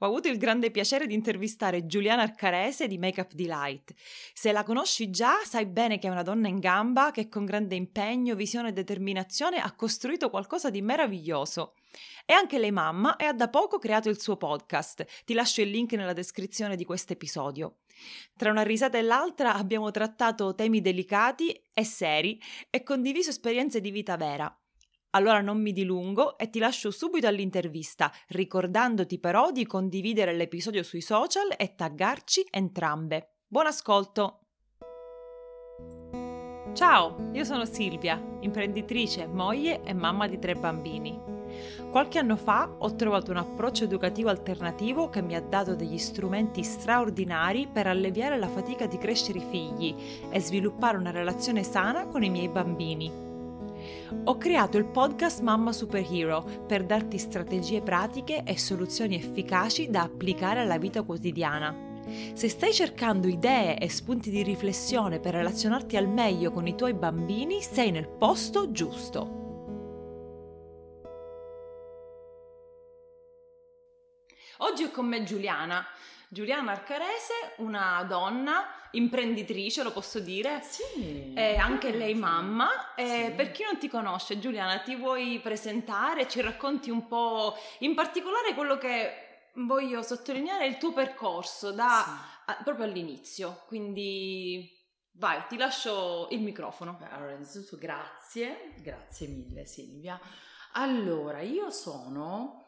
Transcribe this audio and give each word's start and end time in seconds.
Ho 0.00 0.06
avuto 0.06 0.28
il 0.28 0.36
grande 0.36 0.70
piacere 0.70 1.06
di 1.06 1.14
intervistare 1.14 1.86
Giuliana 1.86 2.20
Arcarese 2.20 2.86
di 2.86 2.98
Makeup 2.98 3.32
Delight. 3.32 3.94
Se 4.34 4.52
la 4.52 4.62
conosci 4.62 5.08
già, 5.08 5.36
sai 5.42 5.64
bene 5.64 5.98
che 5.98 6.06
è 6.06 6.10
una 6.10 6.22
donna 6.22 6.48
in 6.48 6.58
gamba 6.58 7.10
che 7.10 7.30
con 7.30 7.46
grande 7.46 7.76
impegno, 7.76 8.34
visione 8.34 8.68
e 8.68 8.72
determinazione 8.72 9.56
ha 9.56 9.72
costruito 9.72 10.28
qualcosa 10.28 10.68
di 10.68 10.82
meraviglioso. 10.82 11.76
È 12.26 12.34
anche 12.34 12.58
lei 12.58 12.72
mamma 12.72 13.16
e 13.16 13.24
ha 13.24 13.32
da 13.32 13.48
poco 13.48 13.78
creato 13.78 14.10
il 14.10 14.20
suo 14.20 14.36
podcast. 14.36 15.06
Ti 15.24 15.32
lascio 15.32 15.62
il 15.62 15.70
link 15.70 15.94
nella 15.94 16.12
descrizione 16.12 16.76
di 16.76 16.84
questo 16.84 17.14
episodio. 17.14 17.76
Tra 18.36 18.50
una 18.50 18.64
risata 18.64 18.98
e 18.98 19.02
l'altra 19.02 19.54
abbiamo 19.54 19.90
trattato 19.90 20.54
temi 20.54 20.82
delicati 20.82 21.58
e 21.72 21.84
seri 21.84 22.38
e 22.68 22.82
condiviso 22.82 23.30
esperienze 23.30 23.80
di 23.80 23.90
vita 23.90 24.18
vera. 24.18 24.54
Allora 25.16 25.40
non 25.40 25.62
mi 25.62 25.72
dilungo 25.72 26.36
e 26.36 26.50
ti 26.50 26.58
lascio 26.58 26.90
subito 26.90 27.26
all'intervista, 27.26 28.12
ricordandoti 28.28 29.18
però 29.18 29.50
di 29.50 29.64
condividere 29.64 30.34
l'episodio 30.34 30.82
sui 30.82 31.00
social 31.00 31.54
e 31.56 31.74
taggarci 31.74 32.46
entrambe. 32.50 33.36
Buon 33.48 33.64
ascolto! 33.64 34.40
Ciao, 36.74 37.30
io 37.32 37.44
sono 37.44 37.64
Silvia, 37.64 38.22
imprenditrice, 38.40 39.26
moglie 39.26 39.82
e 39.84 39.94
mamma 39.94 40.28
di 40.28 40.38
tre 40.38 40.54
bambini. 40.54 41.18
Qualche 41.90 42.18
anno 42.18 42.36
fa 42.36 42.70
ho 42.76 42.94
trovato 42.94 43.30
un 43.30 43.38
approccio 43.38 43.84
educativo 43.84 44.28
alternativo 44.28 45.08
che 45.08 45.22
mi 45.22 45.34
ha 45.34 45.40
dato 45.40 45.74
degli 45.74 45.96
strumenti 45.96 46.62
straordinari 46.62 47.66
per 47.72 47.86
alleviare 47.86 48.36
la 48.36 48.48
fatica 48.48 48.86
di 48.86 48.98
crescere 48.98 49.38
i 49.38 49.46
figli 49.48 49.94
e 50.28 50.38
sviluppare 50.40 50.98
una 50.98 51.10
relazione 51.10 51.62
sana 51.62 52.04
con 52.04 52.22
i 52.22 52.28
miei 52.28 52.50
bambini. 52.50 53.35
Ho 54.24 54.36
creato 54.36 54.76
il 54.78 54.86
podcast 54.86 55.40
Mamma 55.40 55.72
Superhero 55.72 56.42
per 56.66 56.84
darti 56.84 57.18
strategie 57.18 57.82
pratiche 57.82 58.42
e 58.44 58.58
soluzioni 58.58 59.16
efficaci 59.16 59.90
da 59.90 60.02
applicare 60.02 60.60
alla 60.60 60.78
vita 60.78 61.02
quotidiana. 61.02 61.84
Se 62.34 62.48
stai 62.48 62.72
cercando 62.72 63.26
idee 63.26 63.78
e 63.78 63.88
spunti 63.88 64.30
di 64.30 64.42
riflessione 64.42 65.18
per 65.18 65.34
relazionarti 65.34 65.96
al 65.96 66.08
meglio 66.08 66.52
con 66.52 66.66
i 66.66 66.76
tuoi 66.76 66.94
bambini, 66.94 67.60
sei 67.62 67.90
nel 67.90 68.08
posto 68.08 68.70
giusto. 68.70 69.44
Oggi 74.58 74.84
è 74.84 74.90
con 74.90 75.06
me 75.06 75.22
Giuliana. 75.22 75.84
Giuliana 76.28 76.72
Arcarese, 76.72 77.54
una 77.58 78.02
donna 78.04 78.66
imprenditrice, 78.92 79.82
lo 79.82 79.92
posso 79.92 80.18
dire. 80.20 80.60
Sì. 80.62 81.32
È 81.34 81.56
anche 81.56 81.90
lei 81.90 82.14
mamma. 82.14 82.68
Sì. 82.96 83.32
Per 83.36 83.50
chi 83.52 83.62
non 83.62 83.78
ti 83.78 83.88
conosce, 83.88 84.38
Giuliana, 84.38 84.80
ti 84.80 84.96
vuoi 84.96 85.38
presentare? 85.40 86.28
Ci 86.28 86.40
racconti 86.40 86.90
un 86.90 87.06
po', 87.06 87.54
in 87.80 87.94
particolare 87.94 88.54
quello 88.54 88.76
che 88.78 89.50
voglio 89.56 90.02
sottolineare 90.02 90.64
è 90.64 90.68
il 90.68 90.78
tuo 90.78 90.92
percorso 90.92 91.72
da 91.72 92.04
sì. 92.04 92.50
a, 92.50 92.62
proprio 92.62 92.84
all'inizio. 92.84 93.62
Quindi 93.66 94.70
vai, 95.12 95.42
ti 95.48 95.56
lascio 95.56 96.28
il 96.30 96.40
microfono. 96.40 96.98
Allora, 97.10 97.32
innanzitutto 97.32 97.78
grazie, 97.78 98.74
grazie 98.82 99.28
mille 99.28 99.64
Silvia. 99.66 100.20
Allora, 100.72 101.40
io 101.40 101.70
sono 101.70 102.65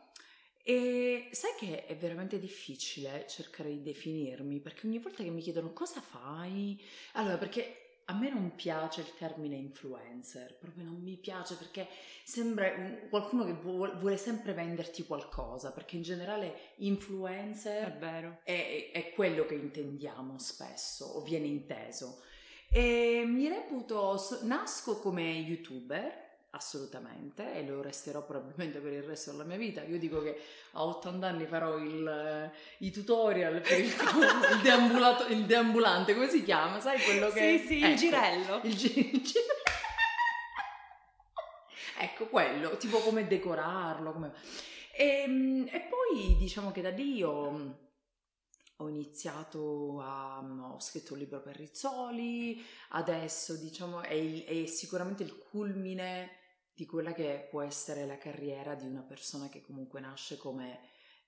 e 0.69 1.29
sai 1.31 1.53
che 1.57 1.87
è 1.87 1.97
veramente 1.97 2.39
difficile 2.39 3.25
cercare 3.27 3.71
di 3.71 3.81
definirmi? 3.81 4.61
Perché 4.61 4.87
ogni 4.87 4.99
volta 4.99 5.23
che 5.23 5.31
mi 5.31 5.41
chiedono 5.41 5.73
cosa 5.73 6.03
fai, 6.03 6.79
allora 7.13 7.39
perché 7.39 8.01
a 8.05 8.13
me 8.13 8.29
non 8.29 8.55
piace 8.55 9.01
il 9.01 9.15
termine 9.17 9.57
influencer, 9.57 10.59
proprio 10.59 10.85
non 10.85 11.01
mi 11.01 11.17
piace 11.17 11.55
perché 11.55 11.89
sembra 12.23 12.71
qualcuno 13.09 13.47
che 13.47 13.55
vuole 13.55 14.19
sempre 14.19 14.53
venderti 14.53 15.07
qualcosa, 15.07 15.73
perché 15.73 15.97
in 15.97 16.03
generale 16.03 16.75
influencer 16.77 18.43
è, 18.43 18.43
è, 18.43 18.91
è 18.93 19.13
quello 19.15 19.47
che 19.47 19.55
intendiamo 19.55 20.39
spesso 20.39 21.07
o 21.07 21.23
viene 21.23 21.47
inteso. 21.47 22.21
E 22.69 23.25
mi 23.27 23.49
reputo, 23.49 24.21
nasco 24.43 24.99
come 24.99 25.33
youtuber 25.33 26.28
assolutamente 26.51 27.55
e 27.55 27.65
lo 27.67 27.83
resterò 27.83 28.25
probabilmente 28.25 28.79
per 28.79 28.93
il 28.93 29.03
resto 29.03 29.31
della 29.31 29.45
mia 29.45 29.57
vita. 29.57 29.83
Io 29.83 29.99
dico 29.99 30.23
che 30.23 30.41
a 30.73 30.85
80 30.85 31.27
anni 31.27 31.47
farò 31.47 31.77
il, 31.77 32.07
eh, 32.07 32.51
i 32.79 32.91
tutorial 32.91 33.61
per 33.61 33.79
il, 33.79 33.87
il, 34.53 34.61
deambulato, 34.63 35.27
il, 35.27 35.45
deambulante, 35.45 36.15
come 36.15 36.29
si 36.29 36.43
chiama? 36.43 36.81
Sai 36.81 37.01
quello 37.01 37.31
che... 37.31 37.59
Sì, 37.59 37.67
sì, 37.67 37.77
ecco, 37.79 37.87
il 37.87 37.97
girello. 37.97 38.61
Il, 38.63 38.75
gi- 38.75 39.15
il 39.15 39.23
girello. 39.23 39.53
ecco 41.99 42.27
quello, 42.29 42.77
tipo 42.77 42.99
come 42.99 43.27
decorarlo. 43.27 44.13
Come... 44.13 44.33
E, 44.93 45.05
ehm, 45.05 45.69
e 45.71 45.81
poi 45.81 46.37
diciamo 46.39 46.73
che 46.73 46.81
da 46.81 46.91
lì 46.91 47.23
ho 47.23 47.87
ho 48.81 48.89
iniziato 48.89 50.01
a 50.01 50.39
ho 50.39 50.79
scritto 50.79 51.15
un 51.15 51.19
libro 51.19 51.41
per 51.41 51.57
Rizzoli, 51.57 52.65
adesso 52.91 53.57
diciamo 53.57 54.03
è, 54.03 54.13
il, 54.13 54.45
è, 54.45 54.67
sicuramente 54.67 55.25
il 55.25 55.37
culmine 55.37 56.38
di 56.79 56.87
quella 56.87 57.13
che 57.13 57.49
può 57.51 57.63
essere 57.63 58.07
la 58.07 58.19
carriera 58.19 58.77
di 58.77 58.87
una 58.87 59.01
persona 59.01 59.49
che 59.49 59.61
comunque 59.61 59.99
nasce 59.99 60.37
come 60.37 60.79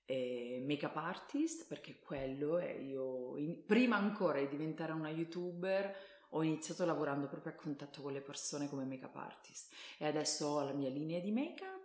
eh, 0.05 0.63
make-up 0.65 0.95
artist, 0.95 1.67
perché 1.67 1.99
quello 1.99 2.57
è 2.57 2.71
io, 2.71 3.35
in, 3.35 3.65
prima 3.65 3.97
ancora 3.97 4.39
di 4.39 4.47
diventare 4.47 4.93
una 4.93 5.09
youtuber, 5.09 5.93
ho 6.29 6.41
iniziato 6.41 6.85
lavorando 6.85 7.27
proprio 7.27 7.51
a 7.51 7.55
contatto 7.55 8.01
con 8.01 8.13
le 8.13 8.21
persone 8.21 8.69
come 8.69 8.85
make-up 8.85 9.13
artist. 9.17 9.73
E 9.97 10.05
adesso 10.05 10.47
ho 10.47 10.63
la 10.63 10.71
mia 10.71 10.89
linea 10.89 11.19
di 11.19 11.33
make-up 11.33 11.80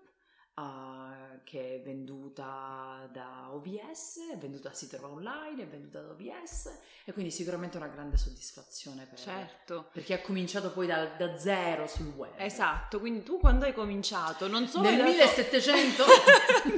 uh, 0.56 1.40
che 1.44 1.76
è 1.76 1.80
venduta 1.80 3.08
da 3.12 3.48
OVS, 3.52 4.32
è 4.32 4.36
venduta, 4.36 4.72
si 4.72 4.88
trova 4.88 5.08
online, 5.08 5.62
è 5.62 5.66
venduta 5.66 6.00
da 6.00 6.10
OVS 6.10 6.78
e 7.04 7.12
quindi 7.12 7.30
sicuramente 7.30 7.76
una 7.76 7.86
grande 7.86 8.16
soddisfazione 8.16 9.06
per, 9.06 9.18
certo. 9.18 9.88
per 9.92 10.02
chi 10.02 10.12
ha 10.12 10.20
cominciato 10.20 10.72
poi 10.72 10.86
da, 10.86 11.04
da, 11.04 11.38
zero 11.38 11.86
sul 11.86 12.08
web. 12.08 12.32
Esatto, 12.36 12.98
quindi 12.98 13.22
tu 13.22 13.38
quando 13.38 13.64
hai 13.64 13.72
cominciato 13.72 14.48
non 14.48 14.66
solo... 14.66 14.88
Nel 14.88 14.98
dato... 14.98 15.10
1700? 15.10 16.04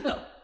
no. 0.04 0.36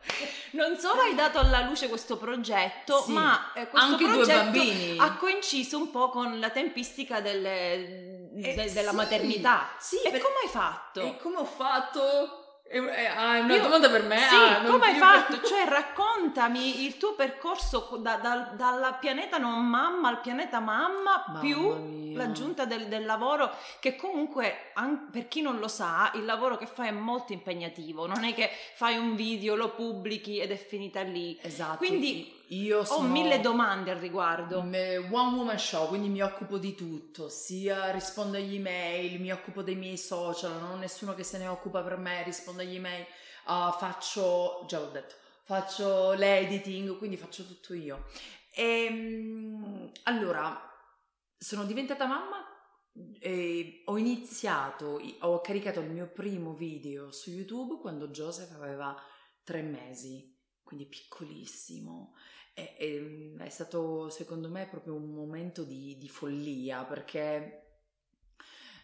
Non 0.52 0.78
solo 0.78 1.00
hai 1.00 1.14
dato 1.16 1.38
alla 1.38 1.62
luce 1.62 1.88
questo 1.88 2.16
progetto, 2.16 3.02
sì, 3.02 3.12
ma 3.12 3.52
eh, 3.54 3.68
questo 3.68 3.88
anche 3.88 4.06
due 4.06 4.24
bambini. 4.24 4.96
ha 4.98 5.16
coinciso 5.16 5.76
un 5.78 5.90
po' 5.90 6.10
con 6.10 6.38
la 6.38 6.50
tempistica 6.50 7.20
delle, 7.20 8.30
eh, 8.36 8.54
de, 8.54 8.72
della 8.72 8.90
sì, 8.90 8.96
maternità. 8.96 9.70
Sì, 9.80 9.96
e 9.96 10.10
per... 10.12 10.20
come 10.20 10.34
hai 10.44 10.48
fatto? 10.48 11.00
E 11.00 11.16
come 11.16 11.36
ho 11.38 11.44
fatto? 11.44 12.43
Ah, 12.66 13.36
è 13.36 13.40
una 13.40 13.54
Io, 13.54 13.62
domanda 13.62 13.90
per 13.90 14.02
me? 14.04 14.18
Sì, 14.18 14.34
ah, 14.34 14.62
come 14.64 14.86
hai 14.86 14.94
fatto? 14.94 15.40
Cioè, 15.42 15.66
raccontami 15.66 16.84
il 16.84 16.96
tuo 16.96 17.14
percorso 17.14 17.98
da, 18.00 18.16
da, 18.16 18.52
dal 18.56 18.96
pianeta 18.98 19.36
non 19.36 19.64
mamma 19.64 20.08
al 20.08 20.20
pianeta 20.20 20.60
mamma, 20.60 21.24
mamma 21.26 21.40
più 21.40 21.74
mia. 21.74 22.16
l'aggiunta 22.16 22.64
del, 22.64 22.88
del, 22.88 23.04
lavoro, 23.04 23.54
che 23.80 23.94
comunque, 23.96 24.70
an- 24.72 25.10
per 25.10 25.28
chi 25.28 25.42
non 25.42 25.58
lo 25.58 25.68
sa, 25.68 26.10
il 26.14 26.24
lavoro 26.24 26.56
che 26.56 26.66
fai 26.66 26.88
è 26.88 26.92
molto 26.92 27.32
impegnativo. 27.32 28.06
Non 28.06 28.24
è 28.24 28.32
che 28.32 28.50
fai 28.74 28.96
un 28.96 29.14
video, 29.14 29.54
lo 29.54 29.70
pubblichi 29.70 30.38
ed 30.38 30.50
è 30.50 30.56
finita 30.56 31.02
lì. 31.02 31.38
Esatto. 31.42 31.76
Quindi 31.76 32.43
io 32.62 32.84
sono 32.84 33.08
ho 33.08 33.10
mille 33.10 33.40
domande 33.40 33.90
al 33.90 33.98
riguardo. 33.98 34.58
One 34.58 35.08
woman 35.08 35.58
show, 35.58 35.88
quindi 35.88 36.08
mi 36.08 36.22
occupo 36.22 36.58
di 36.58 36.74
tutto, 36.74 37.28
sia 37.28 37.90
rispondo 37.90 38.36
agli 38.36 38.56
email, 38.56 39.20
mi 39.20 39.32
occupo 39.32 39.62
dei 39.62 39.76
miei 39.76 39.98
social, 39.98 40.58
non 40.60 40.72
ho 40.72 40.76
nessuno 40.76 41.14
che 41.14 41.24
se 41.24 41.38
ne 41.38 41.46
occupa 41.46 41.82
per 41.82 41.96
me, 41.96 42.22
rispondo 42.22 42.62
agli 42.62 42.76
email, 42.76 43.04
uh, 43.46 43.72
faccio, 43.72 44.64
già 44.66 44.78
l'ho 44.78 44.90
detto, 44.90 45.14
faccio 45.44 46.12
l'editing, 46.12 46.96
quindi 46.98 47.16
faccio 47.16 47.44
tutto 47.44 47.74
io. 47.74 48.06
E, 48.54 48.84
ehm, 48.84 49.90
allora, 50.04 50.70
sono 51.36 51.64
diventata 51.64 52.06
mamma 52.06 52.46
e 53.18 53.82
ho 53.86 53.98
iniziato, 53.98 55.00
ho 55.20 55.40
caricato 55.40 55.80
il 55.80 55.90
mio 55.90 56.08
primo 56.08 56.54
video 56.54 57.10
su 57.10 57.30
YouTube 57.30 57.80
quando 57.80 58.08
Joseph 58.08 58.52
aveva 58.52 58.96
tre 59.42 59.62
mesi, 59.62 60.38
quindi 60.62 60.86
piccolissimo. 60.86 62.14
E, 62.54 62.74
e, 62.78 63.00
mm, 63.00 63.40
è 63.40 63.48
stato 63.48 64.08
secondo 64.10 64.48
me 64.48 64.66
proprio 64.68 64.94
un 64.94 65.10
momento 65.12 65.64
di, 65.64 65.98
di 65.98 66.08
follia 66.08 66.84
perché 66.84 67.64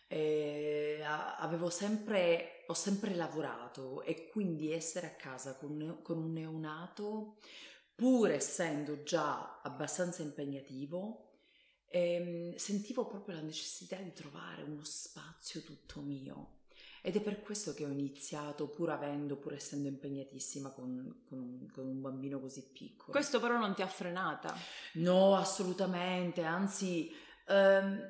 eh, 0.09 1.01
avevo 1.05 1.71
sempre, 1.71 2.65
ho 2.67 2.75
sempre 2.75 3.15
lavorato 3.15 4.03
e 4.03 4.29
quindi 4.29 4.73
essere 4.73 5.07
a 5.07 5.15
casa 5.15 5.55
con, 5.55 6.01
con 6.03 6.19
un 6.19 6.33
neonato, 6.33 7.37
pur 7.95 8.31
essendo 8.31 9.05
già 9.05 9.61
abbastanza 9.63 10.23
impegnativo, 10.23 11.39
eh, 11.87 12.55
sentivo 12.57 13.07
proprio 13.07 13.37
la 13.37 13.43
necessità 13.43 13.97
di 13.97 14.13
trovare 14.13 14.63
uno 14.63 14.83
spazio 14.83 15.63
tutto 15.63 16.01
mio. 16.01 16.60
Ed 17.03 17.17
è 17.17 17.21
per 17.21 17.41
questo 17.41 17.73
che 17.73 17.85
ho 17.85 17.89
iniziato, 17.89 18.69
pur 18.69 18.91
avendo, 18.91 19.37
pur 19.37 19.55
essendo 19.55 19.89
impegnatissima 19.89 20.71
con, 20.71 21.23
con, 21.27 21.39
un, 21.39 21.71
con, 21.71 21.87
un, 21.87 22.01
bambino 22.01 22.41
così 22.41 22.71
piccolo. 22.73 23.13
Questo 23.13 23.41
però 23.41 23.59
non 23.59 23.75
ti 23.75 23.83
ha 23.83 23.87
frenata? 23.87 24.55
No, 24.95 25.37
assolutamente, 25.37 26.43
anzi, 26.43 27.11
ehm, 27.47 28.01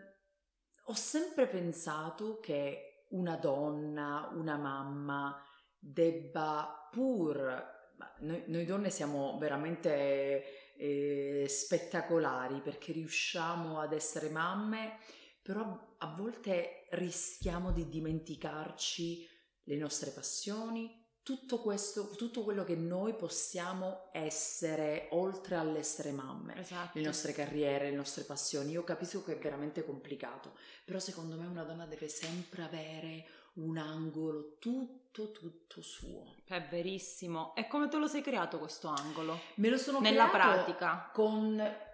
ho 0.85 0.95
sempre 0.95 1.47
pensato 1.47 2.41
che 2.41 3.07
una 3.11 3.37
donna, 3.37 4.31
una 4.35 4.57
mamma, 4.57 5.41
debba 5.79 6.89
pur 6.91 7.79
noi, 8.21 8.45
noi, 8.47 8.65
donne 8.65 8.91
siamo 8.91 9.39
veramente 9.39 10.75
eh, 10.77 11.47
spettacolari 11.49 12.61
perché 12.61 12.93
riusciamo 12.93 13.81
ad 13.81 13.93
essere 13.93 14.31
mamme, 14.31 14.99
però 15.43 15.89
a 16.03 16.15
volte 16.17 16.87
rischiamo 16.91 17.73
di 17.73 17.89
dimenticarci 17.89 19.29
le 19.65 19.77
nostre 19.77 20.11
passioni, 20.11 20.99
tutto 21.23 21.61
questo, 21.61 22.11
tutto 22.17 22.43
quello 22.43 22.65
che 22.65 22.75
noi 22.75 23.15
possiamo 23.15 24.09
essere 24.13 25.09
oltre 25.11 25.57
all'essere 25.57 26.13
mamme, 26.13 26.59
esatto. 26.59 26.99
le 26.99 27.05
nostre 27.05 27.33
carriere, 27.33 27.91
le 27.91 27.97
nostre 27.97 28.25
passioni. 28.25 28.73
Io 28.73 28.83
capisco 28.85 29.23
che 29.23 29.35
è 29.35 29.39
veramente 29.39 29.85
complicato, 29.85 30.57
però 30.85 30.99
secondo 30.99 31.37
me 31.37 31.47
una 31.47 31.65
donna 31.65 31.87
deve 31.87 32.09
sempre 32.09 32.63
avere 32.63 33.27
un 33.55 33.77
angolo 33.77 34.57
tutto 34.59 35.31
tutto 35.33 35.83
suo. 35.83 36.37
È 36.45 36.67
verissimo. 36.71 37.55
E 37.55 37.67
come 37.67 37.89
te 37.89 37.99
lo 37.99 38.07
sei 38.07 38.23
creato 38.23 38.59
questo 38.59 38.89
angolo? 38.89 39.39
Me 39.57 39.69
lo 39.69 39.77
sono 39.77 40.01
Nella 40.01 40.29
creato 40.31 40.65
pratica. 40.65 41.11
con 41.13 41.89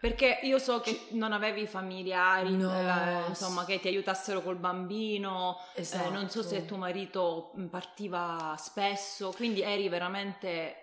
perché 0.00 0.40
io 0.42 0.58
so 0.58 0.80
che 0.80 1.08
non 1.10 1.32
avevi 1.32 1.66
familiari, 1.66 2.56
no. 2.56 2.72
eh, 2.72 3.28
insomma, 3.28 3.66
che 3.66 3.78
ti 3.80 3.88
aiutassero 3.88 4.40
col 4.40 4.56
bambino, 4.56 5.58
esatto. 5.74 6.08
eh, 6.08 6.10
non 6.10 6.30
so 6.30 6.42
se 6.42 6.64
tuo 6.64 6.78
marito 6.78 7.52
partiva 7.68 8.54
spesso, 8.58 9.30
quindi 9.36 9.60
eri 9.60 9.90
veramente, 9.90 10.74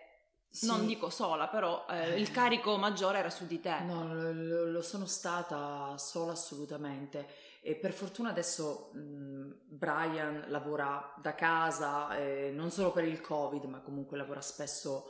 sì. 0.51 0.67
non 0.67 0.85
dico 0.85 1.09
sola, 1.09 1.47
però 1.47 1.87
eh, 1.89 2.19
il 2.19 2.29
carico 2.29 2.77
maggiore 2.77 3.17
era 3.17 3.31
su 3.31 3.47
di 3.47 3.59
te. 3.59 3.79
No, 3.79 4.13
lo, 4.13 4.69
lo 4.69 4.81
sono 4.83 5.07
stata 5.07 5.97
sola 5.97 6.33
assolutamente. 6.33 7.27
E 7.61 7.75
per 7.75 7.93
fortuna 7.93 8.29
adesso 8.29 8.91
mh, 8.93 9.51
Brian 9.65 10.45
lavora 10.49 11.13
da 11.19 11.33
casa, 11.33 12.15
eh, 12.15 12.51
non 12.53 12.69
solo 12.69 12.91
per 12.91 13.03
il 13.03 13.19
Covid, 13.19 13.63
ma 13.63 13.79
comunque 13.79 14.15
lavora 14.15 14.41
spesso 14.41 15.09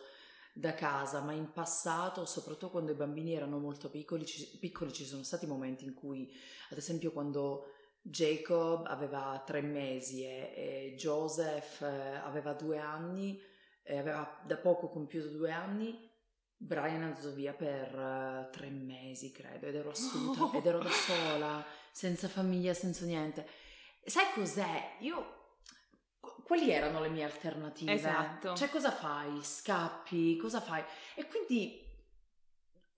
da 0.58 0.74
casa, 0.74 1.22
ma 1.22 1.34
in 1.34 1.52
passato, 1.52 2.26
soprattutto 2.26 2.72
quando 2.72 2.92
i 2.92 2.96
bambini 2.96 3.36
erano 3.36 3.60
molto 3.60 3.90
piccoli, 3.90 4.26
ci, 4.26 4.58
piccoli, 4.60 4.92
ci 4.92 5.06
sono 5.06 5.22
stati 5.22 5.46
momenti 5.46 5.86
in 5.86 5.94
cui, 5.94 6.32
ad 6.70 6.78
esempio, 6.78 7.12
quando 7.12 7.74
Jacob 8.02 8.88
aveva 8.88 9.42
tre 9.46 9.62
mesi 9.62 10.24
e, 10.24 10.54
e 10.56 10.96
Joseph 10.98 11.82
eh, 11.82 12.16
aveva 12.24 12.54
due 12.54 12.80
anni, 12.80 13.40
e 13.84 13.98
aveva 13.98 14.42
da 14.46 14.58
poco 14.58 14.90
compiuto 14.90 15.30
due 15.30 15.52
anni, 15.52 16.10
Brian 16.58 17.02
è 17.02 17.04
andato 17.06 17.32
via 17.34 17.54
per 17.54 17.96
uh, 17.96 18.52
tre 18.52 18.70
mesi, 18.70 19.32
credo, 19.32 19.68
ed 19.68 19.76
ero 19.76 19.92
assoluta, 19.92 20.44
oh. 20.44 20.54
ed 20.58 20.66
ero 20.66 20.80
da 20.80 20.90
sola, 20.90 21.66
senza 21.92 22.28
famiglia, 22.28 22.74
senza 22.74 23.06
niente. 23.06 23.48
Sai 24.04 24.26
cos'è? 24.34 24.96
Io 25.02 25.37
quali 26.48 26.72
erano 26.72 27.02
le 27.02 27.10
mie 27.10 27.26
alternative? 27.26 27.92
Esatto. 27.92 28.56
Cioè, 28.56 28.70
cosa 28.70 28.90
fai? 28.90 29.42
Scappi? 29.44 30.38
Cosa 30.38 30.62
fai? 30.62 30.82
E 31.16 31.28
quindi 31.28 31.84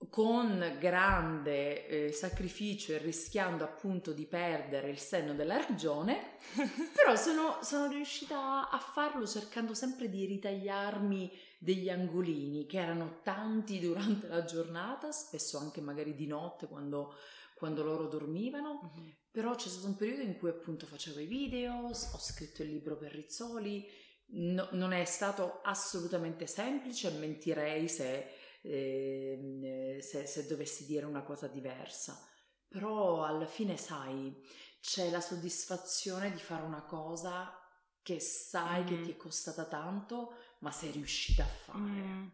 con 0.07 0.77
grande 0.79 1.87
eh, 1.87 2.11
sacrificio 2.11 2.93
e 2.93 2.99
rischiando 2.99 3.63
appunto 3.63 4.13
di 4.13 4.25
perdere 4.25 4.91
il 4.91 4.99
senno 4.99 5.33
della 5.33 5.57
ragione, 5.57 6.37
però 6.93 7.15
sono, 7.15 7.57
sono 7.63 7.87
riuscita 7.91 8.69
a 8.69 8.77
farlo 8.77 9.25
cercando 9.25 9.73
sempre 9.73 10.09
di 10.09 10.25
ritagliarmi 10.25 11.31
degli 11.57 11.89
angolini 11.89 12.67
che 12.67 12.77
erano 12.77 13.19
tanti 13.23 13.79
durante 13.79 14.27
la 14.27 14.45
giornata, 14.45 15.11
spesso 15.11 15.57
anche 15.57 15.81
magari 15.81 16.13
di 16.13 16.27
notte 16.27 16.67
quando, 16.67 17.15
quando 17.59 17.83
loro 17.83 18.07
dormivano, 18.07 18.91
mm-hmm. 18.97 19.09
Però 19.31 19.53
c'è 19.53 19.67
stato 19.67 19.85
un 19.85 19.95
periodo 19.95 20.23
in 20.23 20.37
cui 20.37 20.49
appunto 20.49 20.87
facevo 20.87 21.19
i 21.19 21.27
video, 21.27 21.85
ho 21.85 21.93
scritto 21.93 22.63
il 22.63 22.69
libro 22.69 22.97
per 22.97 23.11
Rizzoli, 23.11 23.87
no, 24.31 24.67
non 24.71 24.91
è 24.91 25.05
stato 25.05 25.61
assolutamente 25.61 26.47
semplice, 26.47 27.11
mentirei 27.11 27.87
se, 27.87 28.27
eh, 28.63 29.99
se, 30.01 30.25
se 30.25 30.47
dovessi 30.47 30.85
dire 30.85 31.05
una 31.05 31.21
cosa 31.21 31.47
diversa. 31.47 32.19
Però 32.67 33.23
alla 33.23 33.45
fine, 33.45 33.77
sai, 33.77 34.35
c'è 34.81 35.11
la 35.11 35.21
soddisfazione 35.21 36.31
di 36.31 36.39
fare 36.39 36.63
una 36.63 36.83
cosa 36.83 37.53
che 38.01 38.19
sai 38.19 38.81
mm. 38.81 38.87
che 38.87 39.01
ti 39.01 39.11
è 39.11 39.15
costata 39.15 39.65
tanto, 39.65 40.33
ma 40.61 40.71
sei 40.71 40.89
riuscita 40.89 41.43
a 41.43 41.47
fare. 41.47 41.79
Mm. 41.79 42.27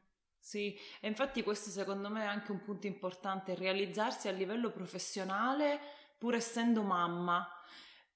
Sì, 0.47 0.77
e 1.01 1.07
infatti 1.07 1.41
questo 1.41 1.71
secondo 1.71 2.07
me 2.07 2.21
è 2.21 2.27
anche 2.27 2.51
un 2.51 2.61
punto 2.61 2.85
importante, 2.85 3.55
realizzarsi 3.55 4.27
a 4.27 4.31
livello 4.31 4.69
professionale 4.69 5.79
pur 6.19 6.35
essendo 6.35 6.83
mamma, 6.83 7.49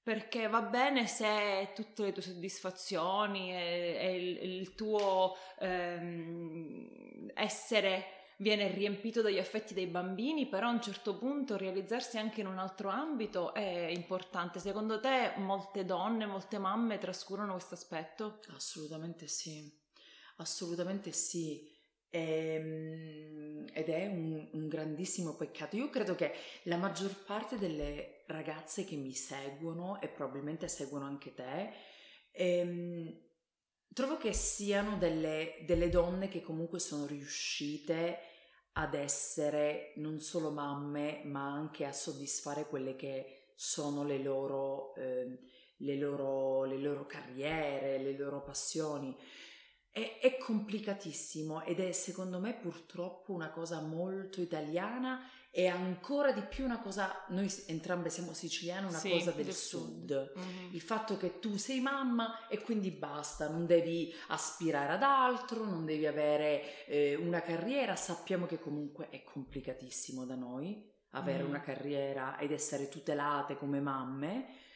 perché 0.04 0.48
va 0.48 0.62
bene 0.62 1.08
se 1.08 1.72
tutte 1.74 2.04
le 2.04 2.12
tue 2.12 2.22
soddisfazioni 2.22 3.52
e, 3.52 3.98
e 4.00 4.16
il, 4.16 4.60
il, 4.60 4.76
tuo 4.76 5.36
ehm, 5.60 7.32
essere 7.34 8.06
viene 8.38 8.68
riempito 8.72 9.24
dagli 9.24 9.40
affetti 9.40 9.74
dei 9.74 9.88
bambini, 9.88 10.48
però 10.48 10.68
a 10.68 10.72
un 10.72 10.82
certo 10.84 11.18
punto 11.18 11.58
realizzarsi 11.58 12.20
anche 12.20 12.42
in 12.42 12.48
un 12.48 12.60
altro 12.60 12.90
ambito 12.90 13.56
è 13.56 13.88
importante. 13.88 14.60
Secondo 14.60 15.00
te 15.00 15.34
molte 15.38 15.84
donne, 15.84 16.28
molte 16.28 16.60
mamme 16.60 17.00
trascurano 17.00 17.54
questo 17.54 17.74
aspetto? 17.74 18.40
Assolutamente 18.56 19.26
sì, 19.28 19.68
assolutamente 20.38 21.12
sì. 21.12 21.78
Ehm, 22.12 23.68
ed 23.74 23.90
è 23.90 24.08
un, 24.08 24.50
un, 24.54 24.68
grandissimo 24.68 25.36
peccato. 25.36 25.76
Io 25.76 25.90
credo 25.90 26.16
che 26.16 26.34
la 26.64 26.78
maggior 26.78 27.16
parte 27.24 27.58
delle 27.58 28.24
ragazze 28.28 28.84
che 28.84 28.96
mi 28.96 29.14
seguono 29.14 30.02
e 30.02 30.08
probabilmente 30.08 30.68
seguono 30.68 31.06
anche 31.06 31.34
te, 31.34 31.72
ehm, 32.32 33.28
trovo 33.94 34.18
che 34.18 34.34
siano 34.34 34.98
delle, 34.98 35.64
delle 35.66 35.90
donne 35.90 36.28
che 36.30 36.42
comunque 36.42 36.80
sono 36.80 37.06
riuscite 37.06 38.20
ad 38.74 38.94
essere 38.94 39.94
non 39.98 40.20
solo 40.20 40.52
mamme, 40.52 41.22
ma 41.26 41.52
anche 41.52 41.86
a 41.86 41.92
soddisfare 41.92 42.66
quelle 42.68 42.96
che 42.96 43.54
sono 43.56 44.04
le 44.04 44.20
loro, 44.20 44.96
eh, 44.96 45.38
le 45.78 45.96
loro, 45.98 46.64
le 46.64 46.78
loro 46.78 47.06
carriere, 47.06 47.98
le 47.98 48.18
loro 48.18 48.42
passioni. 48.42 49.16
È, 49.92 50.20
è, 50.22 50.38
complicatissimo 50.38 51.64
ed 51.64 51.80
è 51.80 51.92
secondo 51.92 52.40
me 52.40 52.54
purtroppo 52.54 53.34
una 53.34 53.50
cosa 53.50 53.82
molto 53.82 54.40
italiana 54.40 55.28
e 55.52 55.68
ancora 55.68 56.32
di 56.32 56.42
più 56.42 56.64
una 56.64 56.80
cosa, 56.80 57.26
noi 57.30 57.52
entrambe 57.66 58.10
siamo 58.10 58.34
siciliane, 58.34 58.86
una 58.86 59.00
sì, 59.00 59.10
cosa 59.10 59.32
del, 59.32 59.46
del 59.46 59.54
sud. 59.54 60.32
sud. 60.32 60.34
Mm-hmm. 60.38 60.74
Il 60.74 60.82
fatto 60.82 61.18
che 61.18 61.40
tu 61.40 61.58
sei 61.58 61.82
mamma 61.82 62.48
e 62.48 62.62
quindi 62.62 62.92
basta, 62.92 63.50
non 63.50 63.66
devi 63.66 64.14
aspirare 64.28 64.94
ad 64.94 65.02
altro, 65.02 65.66
non 65.66 65.86
devi 65.86 66.06
avere 66.06 66.86
eh, 66.86 67.16
una 67.16 67.42
carriera, 67.42 67.96
sappiamo 67.96 68.46
che 68.46 68.60
comunque 68.60 69.10
è 69.10 69.24
complicatissimo 69.24 70.24
da 70.24 70.36
noi 70.36 70.88
avere 71.14 71.44
mm. 71.44 71.48
una 71.48 71.62
carriera 71.62 72.38
ed 72.38 72.52
essere 72.52 72.88
tutelate 72.88 73.58
come 73.58 73.80
mamme 73.80 74.68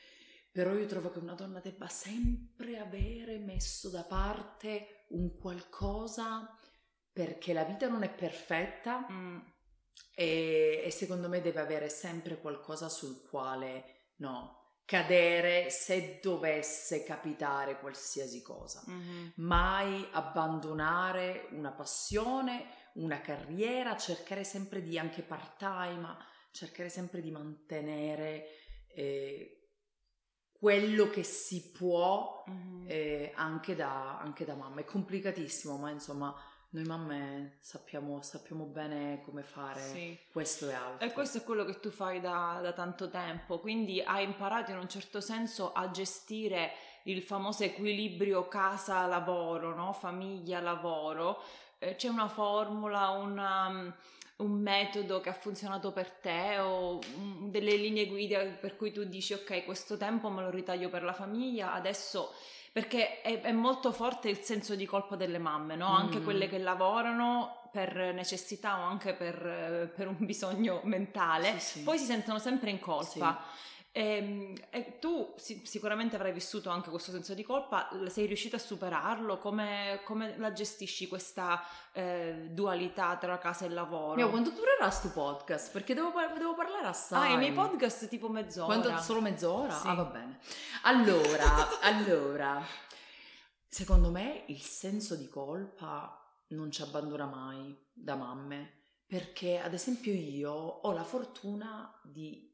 però 0.54 0.76
io 0.76 0.86
trovo 0.86 1.10
che 1.10 1.18
una 1.18 1.34
donna 1.34 1.60
debba 1.60 1.88
sempre 1.88 2.78
avere 2.78 3.40
messo 3.40 3.90
da 3.90 4.04
parte 4.04 5.03
un 5.14 5.38
qualcosa 5.38 6.58
perché 7.12 7.54
la 7.54 7.64
vita 7.64 7.88
non 7.88 8.04
è 8.04 8.10
perfetta 8.10 9.08
mm. 9.10 9.40
e, 10.16 10.82
e, 10.86 10.92
secondo 10.92 11.30
me 11.30 11.42
deve 11.42 11.62
avere 11.62 11.90
sempre 11.90 12.40
qualcosa 12.40 12.90
sul 12.90 13.22
quale 13.30 14.12
no, 14.18 14.80
cadere 14.86 15.70
se 15.70 16.20
dovesse 16.22 17.04
capitare 17.04 17.80
qualsiasi 17.80 18.42
cosa. 18.42 18.84
Mm-hmm. 18.90 19.28
Mai 19.36 20.08
abbandonare 20.12 21.48
una 21.52 21.72
passione, 21.72 22.66
una 22.96 23.22
carriera, 23.22 23.96
cercare 23.96 24.44
sempre 24.44 24.82
di 24.82 24.98
anche 24.98 25.22
part 25.22 25.58
time, 25.58 26.18
cercare 26.52 26.90
sempre 26.90 27.22
di 27.22 27.32
mantenere... 27.32 28.48
Eh, 28.96 29.58
quello 30.64 31.10
che 31.10 31.24
si 31.24 31.72
può 31.78 32.42
mm-hmm. 32.50 32.86
eh, 32.88 33.34
anche, 33.36 33.76
da, 33.76 34.18
anche, 34.18 34.46
da, 34.46 34.56
mamma. 34.56 34.80
È 34.80 34.86
complicatissimo, 34.86 35.76
ma 35.76 35.90
insomma 35.90 36.34
noi 36.70 36.86
mamme 36.86 37.58
sappiamo, 37.60 38.22
sappiamo 38.22 38.64
bene 38.64 39.22
come 39.26 39.44
fare 39.44 39.82
sì. 39.82 40.18
questo 40.32 40.70
e 40.70 40.74
altro. 40.74 41.06
E 41.06 41.12
questo 41.12 41.40
è 41.40 41.44
quello 41.44 41.66
che 41.66 41.82
tu 41.82 41.90
fai 41.90 42.22
da, 42.22 42.60
da 42.62 42.72
tanto 42.72 43.10
tempo, 43.10 43.60
quindi 43.60 44.02
hai 44.02 44.24
imparato 44.24 44.72
in 44.72 44.78
un 44.78 44.88
certo 44.88 45.20
senso 45.20 45.74
a 45.74 45.92
gestire 45.92 46.72
il 47.04 47.22
famoso 47.22 47.66
equilibrio 47.66 48.48
casa-lavoro, 48.48 49.76
no? 49.76 49.92
famiglia-lavoro. 49.92 51.42
Eh, 51.84 51.96
c'è 51.96 52.08
una 52.08 52.28
formula, 52.28 53.10
una 53.10 53.94
un 54.38 54.62
metodo 54.62 55.22
che 55.22 55.30
ha 55.30 55.34
funzionato 55.34 55.92
per 55.92 56.10
te 56.10 56.58
o 56.58 57.00
delle 57.50 57.76
linee 57.76 58.08
guida 58.08 58.44
per 58.44 58.76
cui 58.76 58.92
tu 58.92 59.04
dici 59.04 59.34
ok 59.34 59.64
questo 59.64 59.96
tempo 59.96 60.30
me 60.30 60.42
lo 60.42 60.50
ritaglio 60.50 60.90
per 60.90 61.04
la 61.04 61.14
famiglia 61.14 61.74
adesso 61.74 62.34
perché 62.72 63.22
è, 63.22 63.42
è 63.42 63.52
molto 63.52 63.92
forte 63.92 64.30
il 64.30 64.40
senso 64.40 64.76
di 64.76 64.88
colpa 64.88 65.16
delle 65.16 65.38
mamme 65.38 65.76
no? 65.76 65.92
Mm. 65.92 65.96
anche 65.96 66.22
quelle 66.22 66.48
che 66.48 66.58
lavorano 66.58 67.70
per 67.72 67.96
necessità 68.14 68.80
o 68.80 68.84
anche 68.84 69.14
per, 69.14 69.92
per 69.96 70.08
un 70.08 70.18
bisogno 70.26 70.82
mentale 70.84 71.60
sì, 71.60 71.80
sì. 71.80 71.84
poi 71.84 72.00
si 72.00 72.06
sentono 72.06 72.40
sempre 72.40 72.72
in 72.72 72.80
colpa 72.80 73.40
sì. 73.46 73.73
E, 73.96 74.56
e 74.72 74.98
tu 74.98 75.36
si, 75.38 75.62
sicuramente 75.66 76.16
avrai 76.16 76.34
vissuto 76.34 76.72
anche 76.72 76.90
questo 76.90 77.12
senso 77.12 77.36
di 77.36 77.44
colpa, 77.44 77.90
sei 78.08 78.26
riuscita 78.26 78.56
a 78.56 78.60
superarlo? 78.60 79.38
Come, 79.38 80.02
come 80.04 80.36
la 80.40 80.52
gestisci 80.52 81.08
questa 81.08 81.64
eh, 81.92 82.48
dualità 82.50 83.16
tra 83.18 83.38
casa 83.38 83.66
e 83.66 83.70
lavoro? 83.70 84.16
Mio, 84.16 84.32
quanto 84.32 84.50
durerà 84.50 84.90
sto 84.90 85.12
podcast? 85.12 85.72
Perché 85.72 85.94
devo, 85.94 86.12
devo 86.36 86.56
parlare 86.56 86.88
assai. 86.88 87.34
Ah, 87.34 87.36
i 87.36 87.38
miei 87.38 87.52
podcast 87.52 88.08
tipo 88.08 88.30
mezz'ora. 88.30 88.80
Quanto, 88.80 89.00
solo 89.00 89.22
mezz'ora? 89.22 89.78
Sì. 89.78 89.88
Ah, 89.88 89.94
va 89.94 90.06
bene. 90.06 90.40
Allora, 90.82 91.80
allora, 91.82 92.66
secondo 93.68 94.10
me 94.10 94.46
il 94.48 94.62
senso 94.62 95.16
di 95.16 95.30
colpa 95.30 96.20
non 96.48 96.72
ci 96.72 96.82
abbandona 96.82 97.28
mai 97.28 97.78
da 97.94 98.16
mamme. 98.16 98.82
Perché, 99.06 99.60
ad 99.60 99.76
esempio, 99.76 100.12
io 100.12 100.52
ho 100.52 100.92
la 100.94 101.04
fortuna 101.04 101.94
di 102.02 102.53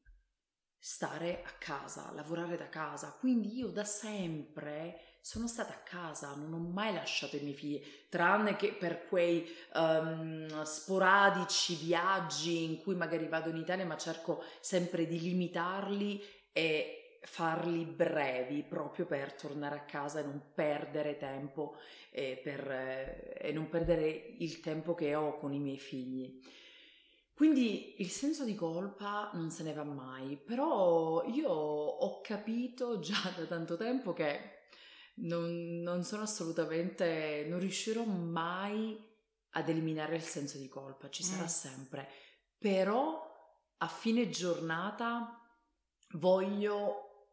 stare 0.79 1.41
a 1.43 1.51
casa, 1.57 2.11
lavorare 2.13 2.57
da 2.57 2.69
casa, 2.69 3.15
quindi 3.19 3.57
io 3.57 3.67
da 3.67 3.83
sempre 3.83 5.17
sono 5.21 5.47
stata 5.47 5.73
a 5.73 5.83
casa, 5.83 6.33
non 6.35 6.53
ho 6.53 6.59
mai 6.59 6.93
lasciato 6.93 7.35
i 7.35 7.41
miei 7.41 7.53
figli, 7.53 7.83
tranne 8.09 8.55
che 8.55 8.73
per 8.73 9.05
quei 9.07 9.45
um, 9.73 10.63
sporadici 10.63 11.75
viaggi 11.75 12.63
in 12.63 12.81
cui 12.81 12.95
magari 12.95 13.27
vado 13.27 13.49
in 13.49 13.57
Italia, 13.57 13.85
ma 13.85 13.97
cerco 13.97 14.43
sempre 14.61 15.05
di 15.05 15.19
limitarli 15.19 16.23
e 16.53 16.99
farli 17.23 17.83
brevi 17.83 18.63
proprio 18.63 19.05
per 19.05 19.33
tornare 19.33 19.75
a 19.75 19.83
casa 19.83 20.19
e 20.19 20.23
non 20.23 20.41
perdere 20.53 21.17
tempo 21.17 21.75
e, 22.11 22.39
per, 22.41 22.71
eh, 22.71 23.33
e 23.37 23.51
non 23.51 23.69
perdere 23.69 24.07
il 24.37 24.61
tempo 24.61 24.95
che 24.95 25.13
ho 25.15 25.37
con 25.37 25.53
i 25.53 25.59
miei 25.59 25.79
figli. 25.79 26.41
Quindi 27.39 28.01
il 28.01 28.09
senso 28.09 28.43
di 28.43 28.53
colpa 28.53 29.29
non 29.31 29.49
se 29.49 29.63
ne 29.63 29.71
va 29.71 29.85
mai, 29.85 30.35
però 30.35 31.23
io 31.23 31.49
ho 31.49 32.19
capito 32.19 32.99
già 32.99 33.31
da 33.33 33.45
tanto 33.45 33.77
tempo 33.77 34.11
che 34.11 34.71
non, 35.19 35.79
non 35.81 36.03
sono 36.03 36.23
assolutamente, 36.23 37.45
non 37.47 37.61
riuscirò 37.61 38.03
mai 38.03 39.01
ad 39.51 39.69
eliminare 39.69 40.17
il 40.17 40.21
senso 40.21 40.57
di 40.57 40.67
colpa, 40.67 41.09
ci 41.09 41.23
sarà 41.23 41.43
mm. 41.43 41.47
sempre, 41.47 42.09
però 42.57 43.25
a 43.77 43.87
fine 43.87 44.29
giornata 44.29 45.41
voglio 46.15 47.29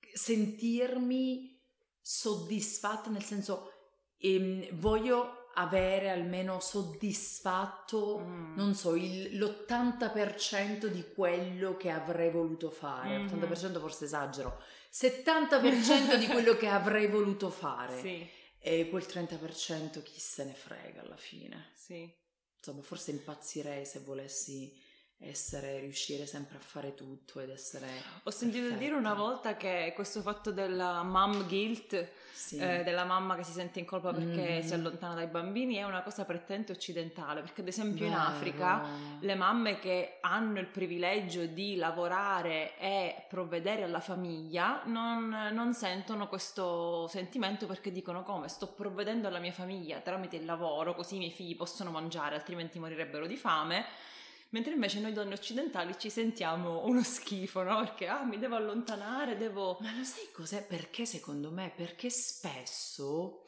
sentirmi 0.00 1.62
soddisfatta, 2.00 3.08
nel 3.08 3.22
senso 3.22 3.70
ehm, 4.16 4.76
voglio 4.80 5.43
avere 5.54 6.10
almeno 6.10 6.60
soddisfatto, 6.60 8.18
mm. 8.18 8.56
non 8.56 8.74
so, 8.74 8.94
il, 8.94 9.36
l'80% 9.38 10.86
di 10.86 11.04
quello 11.14 11.76
che 11.76 11.90
avrei 11.90 12.30
voluto 12.30 12.70
fare. 12.70 13.18
Mm-hmm. 13.18 13.42
80% 13.42 13.78
forse 13.78 14.04
esagero. 14.04 14.60
70% 14.92 16.16
di 16.16 16.26
quello 16.26 16.56
che 16.56 16.68
avrei 16.68 17.08
voluto 17.08 17.50
fare. 17.50 18.00
Sì. 18.00 18.28
E 18.58 18.88
quel 18.88 19.04
30% 19.06 20.02
chi 20.02 20.18
se 20.18 20.44
ne 20.44 20.54
frega 20.54 21.02
alla 21.02 21.16
fine. 21.16 21.72
Sì. 21.74 22.10
Insomma, 22.56 22.82
forse 22.82 23.10
impazzirei 23.10 23.84
se 23.84 24.00
volessi 24.00 24.74
essere, 25.28 25.80
riuscire 25.80 26.26
sempre 26.26 26.56
a 26.56 26.60
fare 26.60 26.94
tutto 26.94 27.40
ed 27.40 27.50
essere... 27.50 27.86
Ho 28.22 28.30
sentito 28.30 28.62
perfetta. 28.62 28.84
dire 28.84 28.94
una 28.96 29.14
volta 29.14 29.56
che 29.56 29.92
questo 29.94 30.20
fatto 30.20 30.52
della 30.52 31.02
mom 31.02 31.46
guilt, 31.46 32.08
sì. 32.32 32.58
eh, 32.58 32.82
della 32.84 33.04
mamma 33.04 33.36
che 33.36 33.42
si 33.42 33.52
sente 33.52 33.78
in 33.78 33.86
colpa 33.86 34.12
perché 34.12 34.60
mm. 34.62 34.66
si 34.66 34.74
allontana 34.74 35.14
dai 35.14 35.26
bambini, 35.26 35.76
è 35.76 35.84
una 35.84 36.02
cosa 36.02 36.24
prettamente 36.24 36.72
occidentale, 36.72 37.40
perché 37.40 37.62
ad 37.62 37.68
esempio 37.68 38.06
Vero. 38.06 38.18
in 38.18 38.26
Africa 38.26 38.86
le 39.20 39.34
mamme 39.34 39.78
che 39.78 40.18
hanno 40.20 40.60
il 40.60 40.66
privilegio 40.66 41.46
di 41.46 41.76
lavorare 41.76 42.78
e 42.78 43.24
provvedere 43.28 43.82
alla 43.82 44.00
famiglia 44.00 44.82
non, 44.84 45.50
non 45.52 45.72
sentono 45.74 46.28
questo 46.28 47.06
sentimento 47.08 47.66
perché 47.66 47.90
dicono 47.90 48.22
come 48.22 48.48
sto 48.48 48.68
provvedendo 48.68 49.28
alla 49.28 49.38
mia 49.38 49.52
famiglia 49.52 50.00
tramite 50.00 50.36
il 50.36 50.44
lavoro, 50.44 50.94
così 50.94 51.16
i 51.16 51.18
miei 51.18 51.30
figli 51.30 51.56
possono 51.56 51.90
mangiare, 51.90 52.34
altrimenti 52.34 52.78
morirebbero 52.78 53.26
di 53.26 53.36
fame 53.36 54.12
mentre 54.54 54.74
invece 54.74 55.00
noi 55.00 55.12
donne 55.12 55.34
occidentali 55.34 55.98
ci 55.98 56.08
sentiamo 56.10 56.86
uno 56.86 57.02
schifo, 57.02 57.64
no? 57.64 57.78
Perché 57.80 58.06
ah, 58.06 58.22
mi 58.22 58.38
devo 58.38 58.54
allontanare, 58.54 59.36
devo... 59.36 59.78
Ma 59.80 59.92
lo 59.96 60.04
sai 60.04 60.30
cos'è? 60.32 60.64
Perché 60.64 61.04
secondo 61.04 61.50
me? 61.50 61.72
Perché 61.74 62.08
spesso 62.08 63.42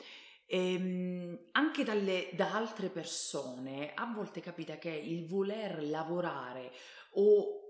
ehm, 0.47 1.39
anche 1.53 1.85
dalle, 1.85 2.31
da 2.33 2.53
altre 2.55 2.89
persone 2.89 3.93
a 3.95 4.13
volte 4.13 4.41
capita 4.41 4.79
che 4.79 4.91
il 4.91 5.29
voler 5.29 5.85
lavorare 5.85 6.73
o 7.13 7.61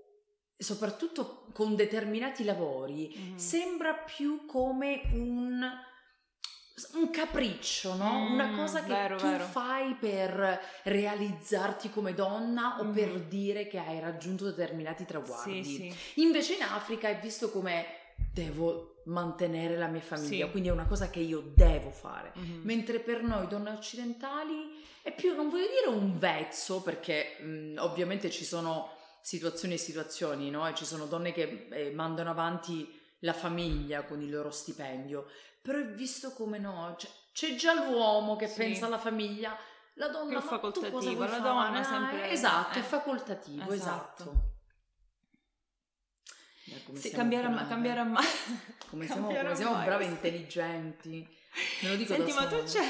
soprattutto 0.57 1.45
con 1.53 1.75
determinati 1.75 2.43
lavori 2.43 3.15
mm. 3.15 3.35
sembra 3.35 3.93
più 3.93 4.47
come 4.47 5.03
un 5.13 5.63
un 6.93 7.09
capriccio, 7.09 7.95
no? 7.95 8.27
Mm, 8.29 8.33
Una 8.33 8.55
cosa 8.55 8.83
che 8.83 8.93
vero, 8.93 9.17
tu 9.17 9.25
vero. 9.25 9.43
fai 9.45 9.95
per 9.95 10.61
realizzarti 10.83 11.89
come 11.89 12.13
donna 12.13 12.75
mm. 12.75 12.87
o 12.87 12.91
per 12.91 13.19
dire 13.21 13.67
che 13.67 13.79
hai 13.79 13.99
raggiunto 13.99 14.45
determinati 14.45 15.05
traguardi. 15.05 15.63
Sì, 15.63 15.91
sì. 15.91 16.21
Invece 16.21 16.55
in 16.55 16.63
Africa 16.63 17.09
è 17.09 17.19
visto 17.19 17.49
come 17.49 17.85
devo 18.15 19.01
mantenere 19.05 19.77
la 19.77 19.87
mia 19.87 20.01
famiglia, 20.01 20.45
sì. 20.45 20.51
quindi 20.51 20.69
è 20.69 20.71
una 20.71 20.85
cosa 20.85 21.09
che 21.09 21.19
io 21.19 21.51
devo 21.55 21.89
fare. 21.89 22.33
Mm-hmm. 22.37 22.61
Mentre 22.63 22.99
per 22.99 23.23
noi 23.23 23.47
donne 23.47 23.71
occidentali 23.71 24.85
è 25.01 25.13
più, 25.13 25.33
non 25.33 25.49
voglio 25.49 25.67
dire 25.67 25.95
un 25.95 26.17
vezzo, 26.19 26.81
perché 26.81 27.37
mh, 27.39 27.47
mm, 27.47 27.77
ovviamente 27.79 28.29
ci 28.29 28.45
sono 28.45 28.91
situazioni 29.21 29.73
e 29.73 29.77
situazioni, 29.77 30.49
no? 30.49 30.67
E 30.67 30.75
ci 30.75 30.85
sono 30.85 31.05
donne 31.05 31.31
che 31.31 31.67
eh, 31.71 31.91
mandano 31.91 32.29
avanti 32.29 32.95
la 33.21 33.33
famiglia 33.33 34.03
con 34.03 34.21
il 34.21 34.29
loro 34.29 34.51
stipendio, 34.51 35.27
però 35.67 35.79
è 35.79 35.85
visto 35.85 36.31
come 36.31 36.59
no, 36.59 36.95
cioè, 36.97 37.11
c'è 37.33 37.55
già 37.55 37.73
l'uomo 37.73 38.37
che 38.37 38.47
sì. 38.47 38.55
pensa 38.55 38.85
alla 38.85 38.97
famiglia, 38.97 39.53
la 39.95 40.07
donna 40.07 40.39
più 40.39 40.47
facoltativo, 40.47 41.25
la 41.25 41.39
donna 41.39 41.81
è 41.81 41.83
sempre 41.83 42.29
esatto, 42.29 42.77
eh. 42.77 42.81
è 42.81 42.85
facoltativo, 42.85 43.73
esatto. 43.73 44.23
esatto. 44.23 44.55
Dai, 46.67 46.97
sì, 46.97 47.09
cambierà 47.09 47.49
mai, 47.49 47.67
cambierà 47.67 48.03
mai. 48.07 48.23
Come 48.89 49.07
siamo, 49.07 49.27
come 49.27 49.55
siamo 49.57 49.83
brave 49.83 50.05
e 50.05 50.07
intelligenti. 50.07 51.27
Me 51.81 51.89
lo 51.89 51.95
dico 51.97 52.13
Senti, 52.13 52.31
ma 52.31 52.47
tu 52.47 52.63
c'è... 52.63 52.89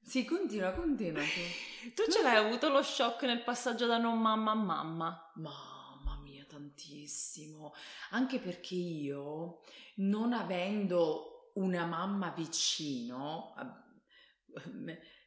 Sì, 0.00 0.24
continua, 0.24 0.70
continua. 0.70 1.20
Tu, 1.20 2.04
tu 2.04 2.12
ce 2.12 2.22
l'hai 2.22 2.36
avuto 2.36 2.68
lo 2.68 2.82
shock 2.84 3.24
nel 3.24 3.42
passaggio 3.42 3.86
da 3.86 3.98
non 3.98 4.20
mamma 4.20 4.52
a 4.52 4.54
mamma? 4.54 5.32
Mamma 5.34 6.16
mia, 6.22 6.44
tantissimo. 6.44 7.74
Anche 8.10 8.38
perché 8.38 8.76
io, 8.76 9.62
non 9.96 10.32
avendo 10.32 11.33
una 11.54 11.84
mamma 11.86 12.30
vicino, 12.30 13.54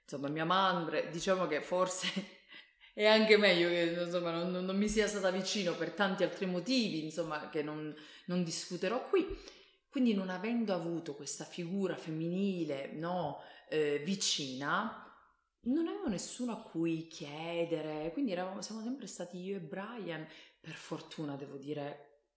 insomma 0.04 0.30
mia 0.30 0.46
madre, 0.46 1.10
diciamo 1.10 1.48
che 1.48 1.62
forse 1.62 2.36
è 2.98 3.06
anche 3.06 3.38
meglio 3.38 3.70
che 3.70 3.96
insomma, 4.06 4.32
non, 4.32 4.66
non, 4.66 4.76
mi 4.76 4.90
sia 4.90 5.06
stata 5.06 5.30
vicino 5.30 5.76
per 5.76 5.92
tanti 5.92 6.24
altri 6.24 6.48
motivi, 6.48 7.04
insomma, 7.04 7.48
che 7.48 7.62
non, 7.62 7.96
non 8.26 8.44
discuterò 8.44 9.08
qui. 9.08 9.24
Quindi 9.88 10.16
non 10.16 10.30
avendo 10.30 10.74
avuto 10.74 11.14
questa 11.14 11.44
figura 11.44 11.96
femminile 11.96 12.92
no, 12.94 13.42
eh, 13.70 14.02
vicina, 14.04 15.08
non 15.66 15.88
avevo 15.88 16.08
nessuno 16.08 16.54
a 16.54 16.62
cui 16.64 17.08
chiedere, 17.08 18.12
quindi 18.14 18.32
eravamo, 18.32 18.64
siamo 18.64 18.82
sempre 18.82 19.06
stati 19.06 19.38
io 19.38 19.58
e 19.58 19.62
Brian, 19.62 20.28
per 20.60 20.74
fortuna 20.74 21.36
devo 21.36 21.58
dire, 21.58 22.30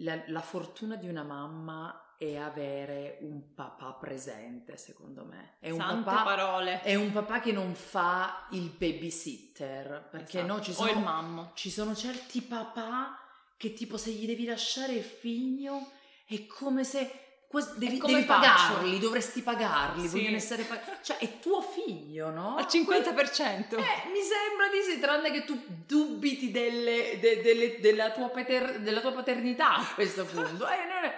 la, 0.00 0.22
la 0.26 0.40
fortuna 0.40 0.96
di 0.96 1.08
una 1.08 1.22
mamma 1.22 2.14
e 2.22 2.36
avere 2.36 3.16
un 3.22 3.54
papà 3.54 3.92
presente, 3.94 4.76
secondo 4.76 5.24
me. 5.24 5.54
È 5.58 5.70
un, 5.70 5.78
papà, 5.78 6.22
parole. 6.22 6.82
è 6.82 6.94
un 6.94 7.12
papà 7.12 7.40
che 7.40 7.50
non 7.50 7.74
fa 7.74 8.46
il 8.50 8.68
babysitter, 8.68 10.06
perché 10.10 10.40
esatto. 10.40 10.52
no, 10.52 10.60
ci 10.60 10.72
sono, 10.74 10.90
o 10.90 10.92
il 10.92 10.98
mammo. 10.98 11.50
Ci 11.54 11.70
sono 11.70 11.94
certi 11.94 12.42
papà 12.42 13.18
che 13.56 13.72
tipo 13.72 13.96
se 13.96 14.10
gli 14.10 14.26
devi 14.26 14.44
lasciare 14.44 14.92
il 14.92 15.02
figlio 15.02 15.92
è 16.26 16.46
come 16.46 16.84
se 16.84 17.29
devi, 17.76 17.98
devi 17.98 18.24
pagarli, 18.24 18.98
dovresti 19.00 19.42
pagarli, 19.42 20.06
sì. 20.06 20.18
vogliono 20.18 20.36
essere 20.36 20.62
pagati. 20.62 20.90
Cioè, 21.02 21.18
è 21.18 21.40
tuo 21.40 21.60
figlio, 21.60 22.30
no? 22.30 22.56
Al 22.56 22.66
50%. 22.66 23.76
Eh, 23.76 24.08
mi 24.10 24.22
sembra 24.22 24.68
di 24.70 24.82
sì, 24.88 25.00
tranne 25.00 25.32
che 25.32 25.44
tu 25.44 25.60
dubiti 25.66 26.52
delle, 26.52 27.18
de, 27.18 27.42
delle, 27.42 27.80
della, 27.80 28.12
tua 28.12 28.28
pater, 28.28 28.80
della, 28.80 29.00
tua 29.00 29.12
paternità 29.12 29.76
a 29.76 29.94
questo 29.94 30.24
punto. 30.24 30.68
Eh, 30.68 31.12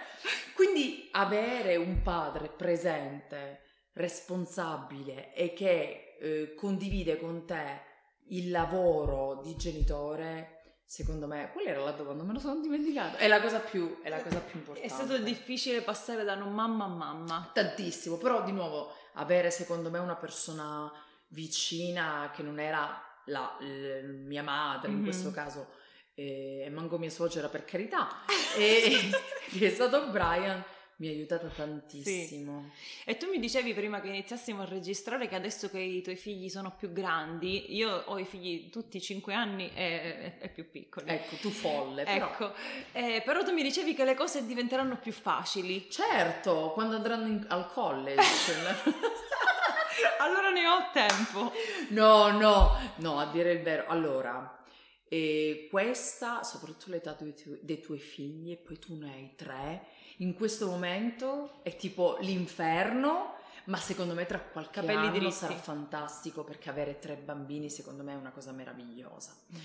Quindi 0.55 1.09
avere 1.13 1.77
un 1.77 2.01
padre 2.01 2.49
presente, 2.49 3.61
responsabile 3.93 5.35
e 5.35 5.53
che 5.53 6.17
eh, 6.19 6.55
condivide 6.55 7.19
con 7.19 7.45
te 7.45 7.91
il 8.29 8.51
lavoro 8.51 9.43
di 9.45 9.55
genitore 9.57 10.62
Secondo 10.93 11.27
me, 11.27 11.49
quella 11.55 11.71
era 11.71 11.83
la 11.83 11.93
domanda, 11.93 12.23
me 12.23 12.35
lo 12.35 12.39
sono 12.39 12.61
dimenticato. 12.61 13.17
È 13.17 13.27
la 13.27 13.41
cosa 13.41 13.61
più, 13.61 14.03
è 14.03 14.11
la 14.11 14.23
cosa 14.23 14.41
più 14.41 14.59
importante. 14.59 14.87
È 14.87 14.93
stato 14.93 15.17
difficile 15.17 15.81
passare 15.81 16.23
da 16.23 16.35
non 16.35 16.53
mamma 16.53 16.85
a 16.85 16.89
mamma. 16.89 17.51
Tantissimo, 17.51 18.19
però 18.19 18.45
di 18.45 18.53
nuovo 18.53 18.93
avere 19.15 19.51
secondo 19.51 19.89
me 19.89 19.99
una 19.99 20.17
persona 20.17 20.93
vicina 21.29 22.31
che 22.35 22.43
non 22.43 22.61
era 22.61 23.03
la, 23.25 23.57
la 23.59 24.03
mia 24.03 24.43
madre 24.43 24.89
mm-hmm. 24.89 24.99
in 24.99 25.03
questo 25.03 25.31
caso, 25.31 25.69
e 26.13 26.69
manco 26.71 26.99
mia 26.99 27.09
suocera 27.09 27.49
per 27.49 27.65
carità, 27.65 28.27
e 28.55 29.09
che 29.51 29.67
è 29.67 29.71
stato 29.71 30.11
Brian, 30.11 30.63
mi 31.03 31.09
ha 31.09 31.11
aiutata 31.11 31.49
tantissimo. 31.49 32.71
Sì. 32.73 33.11
E 33.11 33.17
tu 33.17 33.29
mi 33.29 33.41
dicevi 33.41 33.75
prima 33.75 34.01
che 34.01 34.07
iniziassimo 34.07 34.63
a 34.63 34.65
registrare 34.65 35.27
che 35.27 35.35
adesso 35.35 35.69
che 35.69 35.81
i 35.81 36.01
tuoi 36.01 36.15
figli 36.15 36.49
sono 36.49 36.73
più 36.79 36.93
grandi, 36.93 37.75
io 37.75 38.05
ho 38.07 38.19
i 38.21 38.25
figli 38.25 38.71
tutti 38.71 39.01
5 39.01 39.35
anni 39.35 39.69
e, 39.75 40.35
e 40.39 40.49
più 40.49 40.71
piccoli. 40.71 41.11
Ecco, 41.11 41.35
tu 41.37 41.51
folle. 41.51 42.05
Però. 42.05 42.27
Ecco, 42.27 42.55
eh, 42.93 43.21
però 43.25 43.43
tu 43.43 43.53
mi 43.53 43.65
dicevi 43.65 43.95
che 43.95 44.05
le 44.05 44.15
cose 44.15 44.47
diventeranno 44.47 44.97
più 44.97 45.11
facili. 45.11 45.91
Certo, 45.91 46.71
quando 46.73 46.95
andranno 46.95 47.27
in, 47.27 47.45
al 47.49 47.69
college. 47.73 48.23
allora 50.21 50.51
ne 50.51 50.67
ho 50.69 50.91
tempo. 50.93 51.53
No, 51.89 52.31
no, 52.31 52.79
no, 52.99 53.19
a 53.19 53.27
dire 53.27 53.51
il 53.51 53.63
vero. 53.63 53.87
Allora, 53.89 54.65
e 55.09 55.67
questa, 55.69 56.45
soprattutto 56.45 56.93
l'età 56.93 57.17
dei, 57.19 57.35
tu- 57.35 57.59
dei 57.61 57.81
tuoi 57.81 57.99
figli, 57.99 58.53
e 58.53 58.57
poi 58.57 58.79
tu 58.79 58.97
ne 58.97 59.13
hai 59.13 59.33
tre, 59.35 59.87
in 60.23 60.35
questo 60.35 60.67
momento 60.67 61.59
è 61.63 61.77
tipo 61.77 62.17
l'inferno, 62.21 63.35
ma 63.65 63.77
secondo 63.77 64.15
me 64.15 64.25
tra 64.25 64.41
qualche 64.41 64.81
Capelli 64.81 65.07
anno 65.07 65.11
diritti. 65.11 65.33
sarà 65.33 65.55
fantastico 65.55 66.45
perché 66.45 66.71
avere 66.71 66.99
tre 66.99 67.17
bambini 67.17 67.69
secondo 67.69 68.03
me 68.03 68.13
è 68.13 68.17
una 68.17 68.31
cosa 68.31 68.53
meravigliosa. 68.53 69.35
Mm. 69.53 69.59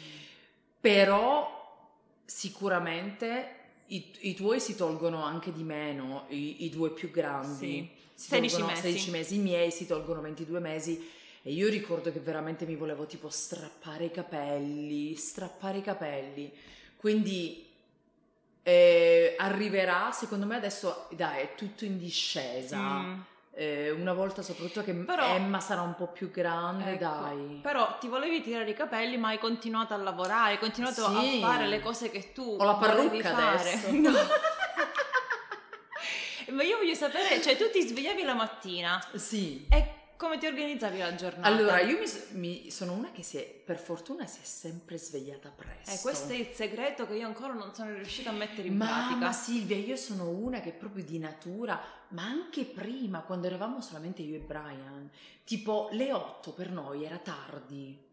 Però 0.82 1.66
sicuramente 2.26 3.56
i, 3.88 4.12
i, 4.22 4.34
tuoi 4.34 4.60
si 4.60 4.76
tolgono 4.76 5.24
anche 5.24 5.54
di 5.54 5.64
meno, 5.64 6.26
i, 6.30 6.66
i 6.66 6.70
due 6.70 6.92
più 6.92 7.12
grandi. 7.12 7.90
Sì. 8.16 8.30
16 8.30 8.64
mesi. 8.64 8.82
16 8.82 9.12
mesi, 9.12 9.36
i 9.36 9.40
miei 9.40 9.72
si 9.72 9.86
tolgono 9.86 10.22
22 10.22 10.60
mesi 10.60 11.10
e 11.44 11.52
io 11.52 11.70
ricordo 11.70 12.12
che 12.12 12.20
veramente 12.20 12.66
mi 12.66 12.76
volevo 12.76 13.06
tipo 13.06 13.30
strappare 13.30 14.06
i 14.06 14.12
capelli, 14.12 15.14
strappare 15.16 15.78
i 15.78 15.82
capelli. 15.84 16.52
Quindi 16.96 17.67
eh, 18.68 19.36
arriverà, 19.38 20.12
secondo 20.12 20.46
me 20.46 20.58
adesso 20.58 21.08
dai, 21.12 21.44
è 21.44 21.56
tutto 21.56 21.86
in 21.86 21.98
discesa. 21.98 22.78
Mm. 22.78 23.20
Eh, 23.54 23.92
una 23.92 24.12
volta 24.12 24.42
soprattutto 24.42 24.84
che 24.84 24.94
però, 24.94 25.24
Emma 25.24 25.62
sarà 25.62 25.82
un 25.82 25.96
po' 25.96 26.08
più 26.08 26.30
grande, 26.30 26.92
ecco, 26.92 27.06
dai. 27.06 27.60
Però 27.64 27.98
ti 27.98 28.10
volevi 28.10 28.42
tirare 28.42 28.70
i 28.70 28.74
capelli, 28.74 29.16
ma 29.16 29.30
hai 29.30 29.40
continuato 29.40 29.94
a 29.94 29.98
lavorare, 29.98 30.52
hai 30.52 30.60
continuato 30.60 31.08
sì. 31.08 31.40
a 31.42 31.48
fare 31.48 31.68
le 31.68 31.80
cose 31.80 32.12
che 32.12 32.34
tu 32.34 32.58
Ho 32.60 32.66
la 32.66 32.74
parrucca 32.74 33.54
adesso. 33.54 33.90
No. 33.96 34.12
ma 36.52 36.64
io 36.64 36.76
voglio 36.76 36.94
sapere, 36.94 37.42
cioè 37.42 37.56
tu 37.56 37.70
ti 37.72 37.82
svegliavi 37.82 38.24
la 38.24 38.34
mattina. 38.34 39.02
Sì. 39.16 39.66
E 39.70 39.97
come 40.18 40.40
ti 40.40 40.48
organizzavi 40.48 40.98
la 40.98 41.16
giornata? 41.16 41.48
Allora, 41.48 41.80
io 41.80 42.00
mi, 42.00 42.40
mi, 42.40 42.72
sono 42.72 42.94
una 42.94 43.12
che 43.12 43.22
si 43.22 43.38
è, 43.38 43.44
per 43.44 43.78
fortuna 43.78 44.26
si 44.26 44.40
è 44.42 44.44
sempre 44.44 44.98
svegliata 44.98 45.50
presto. 45.56 45.92
Eh, 45.92 46.00
questo 46.02 46.34
è 46.34 46.36
il 46.36 46.50
segreto 46.54 47.06
che 47.06 47.14
io 47.14 47.28
ancora 47.28 47.54
non 47.54 47.74
sono 47.74 47.94
riuscita 47.94 48.32
a 48.32 48.34
mettere 48.34 48.68
in 48.68 48.78
Mamma 48.78 48.94
pratica. 48.94 49.26
Ma 49.26 49.32
Silvia, 49.32 49.78
io 49.78 49.96
sono 49.96 50.30
una 50.30 50.60
che 50.60 50.72
proprio 50.72 51.04
di 51.04 51.20
natura, 51.20 51.80
ma 52.10 52.24
anche 52.24 52.64
prima, 52.64 53.22
quando 53.22 53.46
eravamo 53.46 53.80
solamente 53.80 54.24
io 54.24 54.36
e 54.36 54.40
Brian, 54.40 55.10
tipo 55.44 55.90
le 55.92 56.12
8 56.12 56.52
per 56.52 56.72
noi 56.72 57.06
era 57.06 57.18
tardi. 57.18 58.06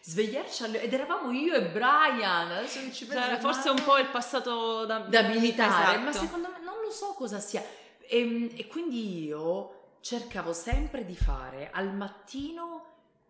Svegliarci 0.00 0.62
alle... 0.62 0.80
ed 0.80 0.92
eravamo 0.92 1.32
io 1.32 1.54
e 1.54 1.70
Brian. 1.70 2.52
Adesso 2.52 2.92
ci 2.92 3.04
penso, 3.04 3.28
cioè, 3.28 3.38
forse 3.38 3.68
un 3.68 3.82
po' 3.82 3.98
il 3.98 4.08
passato 4.08 4.86
da, 4.86 5.00
da 5.00 5.22
militare, 5.22 5.96
esatto. 5.96 6.00
ma 6.00 6.12
secondo 6.12 6.48
me 6.48 6.64
non 6.64 6.76
lo 6.80 6.90
so 6.92 7.14
cosa 7.14 7.40
sia. 7.40 7.62
E, 8.06 8.20
ehm, 8.20 8.50
e 8.54 8.66
quindi 8.68 9.24
io 9.24 9.77
cercavo 10.00 10.52
sempre 10.52 11.04
di 11.04 11.16
fare 11.16 11.70
al 11.72 11.94
mattino 11.94 12.88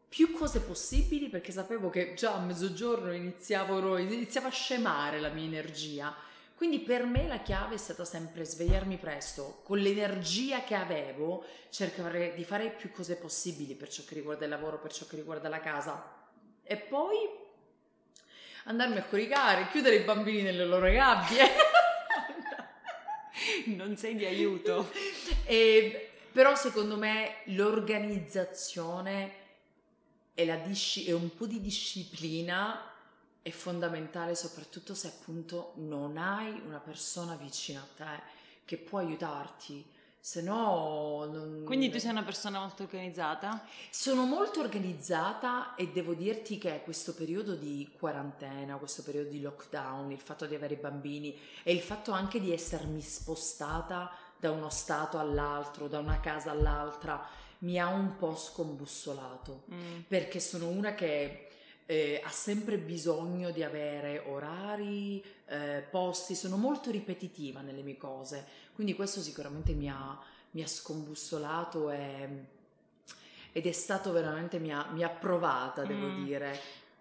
più 0.09 0.33
cose 0.33 0.61
possibili 0.61 1.29
perché 1.29 1.53
sapevo 1.53 1.91
che 1.91 2.15
già 2.15 2.35
a 2.35 2.41
mezzogiorno 2.41 3.13
iniziavo, 3.13 3.99
iniziava 3.99 4.49
a 4.49 4.53
scemare 4.53 5.21
la 5.21 5.29
mia 5.29 5.45
energia. 5.45 6.15
Quindi 6.55 6.81
per 6.81 7.05
me 7.05 7.29
la 7.29 7.41
chiave 7.41 7.77
è 7.77 7.79
stata 7.79 8.05
sempre 8.05 8.45
svegliarmi 8.45 8.97
presto, 8.97 9.61
con 9.63 9.79
l'energia 9.79 10.65
che 10.65 10.75
avevo, 10.75 11.45
cercare 11.71 12.35
di 12.35 12.43
fare 12.43 12.71
più 12.71 12.91
cose 12.91 13.17
possibili 13.17 13.75
per 13.75 13.89
ciò 13.89 14.03
che 14.05 14.15
riguarda 14.15 14.45
il 14.45 14.51
lavoro, 14.51 14.81
per 14.81 14.93
ciò 14.93 15.07
che 15.07 15.15
riguarda 15.15 15.49
la 15.49 15.61
casa. 15.61 16.17
E 16.65 16.77
poi 16.77 17.17
andarmi 18.65 18.97
a 18.97 19.05
coricare, 19.05 19.69
chiudere 19.69 19.97
i 19.97 20.05
bambini 20.05 20.42
nelle 20.42 20.64
loro 20.64 20.90
gabbie. 20.90 21.45
non 23.77 23.97
sei 23.97 24.16
di 24.16 24.25
aiuto. 24.25 24.90
e 25.45 26.08
però 26.38 26.55
secondo 26.55 26.96
me 26.96 27.38
l'organizzazione 27.46 29.33
e, 30.35 30.46
la 30.46 30.55
disci- 30.55 31.05
e 31.05 31.12
un 31.12 31.35
po' 31.35 31.46
di 31.46 31.61
disciplina 31.61 32.81
è 33.42 33.51
fondamentale 33.51 34.37
soprattutto 34.37 34.94
se 34.94 35.09
appunto 35.09 35.72
non 35.79 36.16
hai 36.16 36.62
una 36.64 36.79
persona 36.79 37.35
vicino 37.35 37.81
a 37.81 37.87
te 37.96 38.22
che 38.64 38.77
può 38.77 39.01
aiutarti. 39.01 39.85
Se 40.20 40.40
no, 40.40 41.29
non... 41.29 41.62
Quindi 41.64 41.90
tu 41.90 41.98
sei 41.98 42.11
una 42.11 42.22
persona 42.22 42.61
molto 42.61 42.85
organizzata? 42.85 43.64
Sono 43.90 44.24
molto 44.24 44.61
organizzata 44.61 45.74
e 45.74 45.88
devo 45.88 46.14
dirti 46.14 46.57
che 46.57 46.83
questo 46.85 47.14
periodo 47.14 47.57
di 47.57 47.90
quarantena, 47.98 48.77
questo 48.77 49.03
periodo 49.03 49.31
di 49.31 49.40
lockdown, 49.40 50.12
il 50.12 50.20
fatto 50.20 50.46
di 50.46 50.55
avere 50.55 50.77
bambini 50.77 51.37
e 51.64 51.72
il 51.72 51.81
fatto 51.81 52.12
anche 52.12 52.40
di 52.40 52.53
essermi 52.53 53.01
spostata 53.01 54.09
da 54.38 54.51
uno 54.51 54.70
stato 54.70 55.18
all'altro, 55.18 55.88
da 55.88 55.98
una 55.98 56.20
casa 56.20 56.51
all'altra, 56.51 57.27
mi 57.61 57.79
ha 57.79 57.88
un 57.88 58.16
po' 58.16 58.37
scombussolato 58.37 59.64
mm. 59.72 60.01
perché 60.07 60.38
sono 60.38 60.68
una 60.68 60.94
che 60.94 61.48
eh, 61.87 62.20
ha 62.22 62.31
sempre 62.31 62.77
bisogno 62.79 63.51
di 63.51 63.62
avere 63.62 64.22
orari, 64.27 65.24
eh, 65.46 65.83
posti, 65.90 66.35
sono 66.35 66.57
molto 66.57 66.90
ripetitiva 66.90 67.61
nelle 67.62 67.83
mie 67.83 67.96
cose, 67.96 68.46
quindi 68.74 68.94
questo 68.94 69.20
sicuramente 69.20 69.72
mi 69.72 69.88
ha, 69.88 70.18
mi 70.51 70.62
ha 70.62 70.66
scombussolato 70.66 71.90
e, 71.90 72.29
ed 73.53 73.66
è 73.66 73.72
stato 73.72 74.12
veramente, 74.12 74.59
mi 74.59 74.72
ha, 74.72 74.87
mi 74.92 75.03
ha 75.03 75.09
provata, 75.09 75.85
devo 75.85 76.09
mm. 76.09 76.24
dire. 76.24 76.61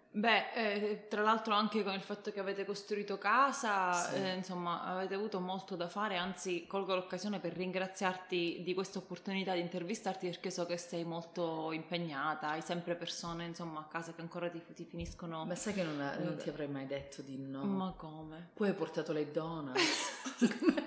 Beh, 0.10 0.54
eh, 0.54 1.08
tra 1.08 1.22
l'altro 1.22 1.54
anche 1.54 1.84
con 1.84 1.93
il 1.93 2.02
fatto 2.02 2.32
che 2.32 2.39
avete 2.39 2.65
costruito 2.65 3.17
casa, 3.17 3.93
sì. 3.93 4.15
eh, 4.15 4.34
insomma, 4.34 4.84
avete 4.84 5.13
avuto 5.13 5.39
molto 5.39 5.76
da 5.76 5.88
fare, 5.88 6.17
anzi 6.17 6.65
colgo 6.65 6.96
l'occasione 6.96 7.39
per 7.39 7.54
ringraziarti 7.54 8.62
di 8.63 8.74
questa 8.74 8.98
opportunità 8.98 9.54
di 9.54 9.60
intervistarti 9.60 10.28
perché 10.28 10.50
so 10.50 10.65
che 10.65 10.78
sei 10.78 11.04
molto 11.04 11.72
impegnata, 11.72 12.50
hai 12.50 12.62
sempre 12.62 12.96
persone 12.96 13.46
insomma 13.46 13.82
a 13.82 13.86
casa 13.86 14.13
che 14.13 14.22
ancora 14.22 14.50
ti, 14.50 14.62
ti 14.74 14.86
finiscono... 14.86 15.46
Ma 15.46 15.56
sai 15.56 15.74
che 15.74 15.84
non, 15.84 15.98
non, 15.98 16.38
ti 16.38 16.50
avrei 16.50 16.67
mai 16.67 16.88
detto 16.88 17.22
di 17.22 17.38
no? 17.38 17.63
Ma 17.63 17.93
come? 17.96 18.50
Poi 18.54 18.70
hai 18.70 18.76
portato 18.76 19.13
le 19.13 19.30
donuts. 19.30 20.86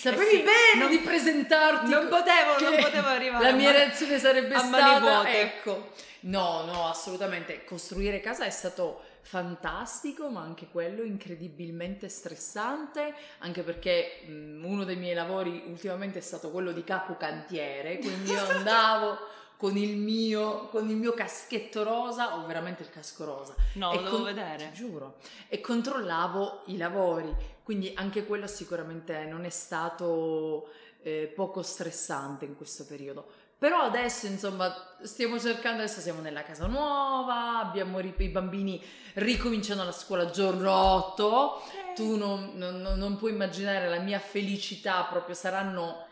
Sapevi 0.00 0.24
eh 0.24 0.28
sì, 0.28 0.36
bene 0.38 0.78
non, 0.78 0.88
di 0.88 0.98
presentarti. 1.00 1.90
Non 1.90 2.08
potevo, 2.08 2.58
non 2.58 2.82
potevo 2.82 3.08
arrivare. 3.08 3.44
La 3.44 3.52
mia 3.52 3.70
reazione 3.70 4.18
sarebbe 4.18 4.58
stata, 4.58 5.30
ecco. 5.30 5.92
No, 6.20 6.64
no, 6.64 6.88
assolutamente. 6.88 7.64
Costruire 7.64 8.20
casa 8.20 8.46
è 8.46 8.50
stato 8.50 9.02
fantastico, 9.20 10.30
ma 10.30 10.40
anche 10.40 10.68
quello 10.72 11.02
incredibilmente 11.02 12.08
stressante, 12.08 13.12
anche 13.40 13.62
perché 13.62 14.22
mh, 14.26 14.64
uno 14.64 14.84
dei 14.84 14.96
miei 14.96 15.14
lavori 15.14 15.64
ultimamente 15.66 16.18
è 16.18 16.22
stato 16.22 16.50
quello 16.50 16.72
di 16.72 16.82
capo 16.82 17.18
cantiere, 17.18 17.98
quindi 17.98 18.30
io 18.30 18.40
andavo 18.48 19.18
con 19.60 19.76
il 19.76 19.98
mio, 19.98 20.68
con 20.68 20.88
il 20.88 20.96
mio 20.96 21.12
caschetto 21.12 21.82
rosa, 21.82 22.38
o 22.38 22.46
veramente 22.46 22.82
il 22.82 22.88
casco 22.88 23.26
rosa. 23.26 23.54
No, 23.74 23.92
lo 23.92 24.00
devo 24.00 24.16
con, 24.16 24.24
vedere. 24.24 24.70
Ti 24.70 24.72
giuro. 24.72 25.16
E 25.48 25.60
controllavo 25.60 26.62
i 26.66 26.78
lavori, 26.78 27.30
quindi 27.62 27.92
anche 27.94 28.24
quello 28.24 28.46
sicuramente 28.46 29.26
non 29.26 29.44
è 29.44 29.50
stato 29.50 30.70
eh, 31.02 31.30
poco 31.36 31.60
stressante 31.60 32.46
in 32.46 32.56
questo 32.56 32.86
periodo. 32.86 33.26
Però 33.58 33.80
adesso, 33.80 34.24
insomma, 34.24 34.74
stiamo 35.02 35.38
cercando, 35.38 35.82
adesso 35.82 36.00
siamo 36.00 36.22
nella 36.22 36.42
casa 36.42 36.66
nuova, 36.66 37.58
abbiamo 37.58 38.00
i 38.00 38.28
bambini 38.28 38.82
ricominciano 39.14 39.84
la 39.84 39.92
scuola 39.92 40.30
giorno 40.30 40.72
8, 40.72 41.62
tu 41.94 42.16
non, 42.16 42.52
non, 42.54 42.80
non 42.80 43.16
puoi 43.18 43.32
immaginare 43.32 43.90
la 43.90 43.98
mia 43.98 44.20
felicità, 44.20 45.02
proprio 45.02 45.34
saranno 45.34 46.06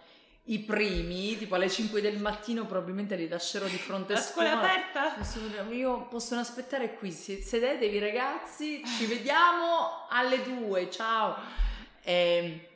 i 0.48 0.60
primi, 0.60 1.36
tipo 1.36 1.56
alle 1.56 1.68
5 1.68 2.00
del 2.00 2.18
mattino 2.18 2.64
probabilmente 2.64 3.16
li 3.16 3.28
lascerò 3.28 3.66
di 3.66 3.76
fronte 3.76 4.14
a 4.14 4.16
scuola. 4.16 4.54
La 4.54 4.56
scuola 4.56 4.72
è 4.72 4.78
aperta? 4.78 5.70
Io 5.70 6.06
possono 6.08 6.40
aspettare 6.40 6.94
qui, 6.94 7.10
sedetevi 7.10 7.98
ragazzi, 7.98 8.82
ci 8.98 9.06
vediamo 9.06 10.06
alle 10.08 10.42
2, 10.42 10.90
ciao. 10.90 11.36
E, 12.02 12.68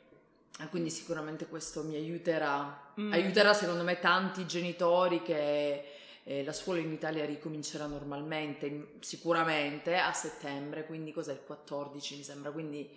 quindi 0.69 0.91
sicuramente 0.91 1.47
questo 1.47 1.83
mi 1.83 1.95
aiuterà, 1.95 2.91
mm. 2.99 3.11
aiuterà 3.11 3.53
secondo 3.53 3.83
me 3.83 3.99
tanti 3.99 4.45
genitori 4.45 5.23
che 5.23 5.83
eh, 6.25 6.43
la 6.43 6.53
scuola 6.53 6.79
in 6.79 6.91
Italia 6.91 7.25
ricomincerà 7.25 7.87
normalmente, 7.87 8.97
sicuramente 8.99 9.97
a 9.97 10.13
settembre, 10.13 10.85
quindi 10.85 11.11
cos'è 11.11 11.31
il 11.31 11.41
14 11.43 12.17
mi 12.17 12.23
sembra, 12.23 12.51
quindi 12.51 12.87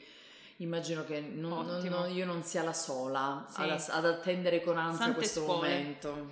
immagino 0.59 1.05
che 1.05 1.21
non, 1.21 1.67
non, 1.67 1.83
non, 1.85 2.11
io 2.11 2.25
non 2.25 2.43
sia 2.43 2.63
la 2.63 2.73
sola 2.73 3.47
sì. 3.49 3.61
ad, 3.61 3.85
ad, 3.89 4.05
attendere 4.07 4.63
con 4.63 4.79
ansia 4.79 5.05
Sante 5.05 5.19
questo 5.19 5.43
scuole. 5.43 5.69
momento. 5.69 6.29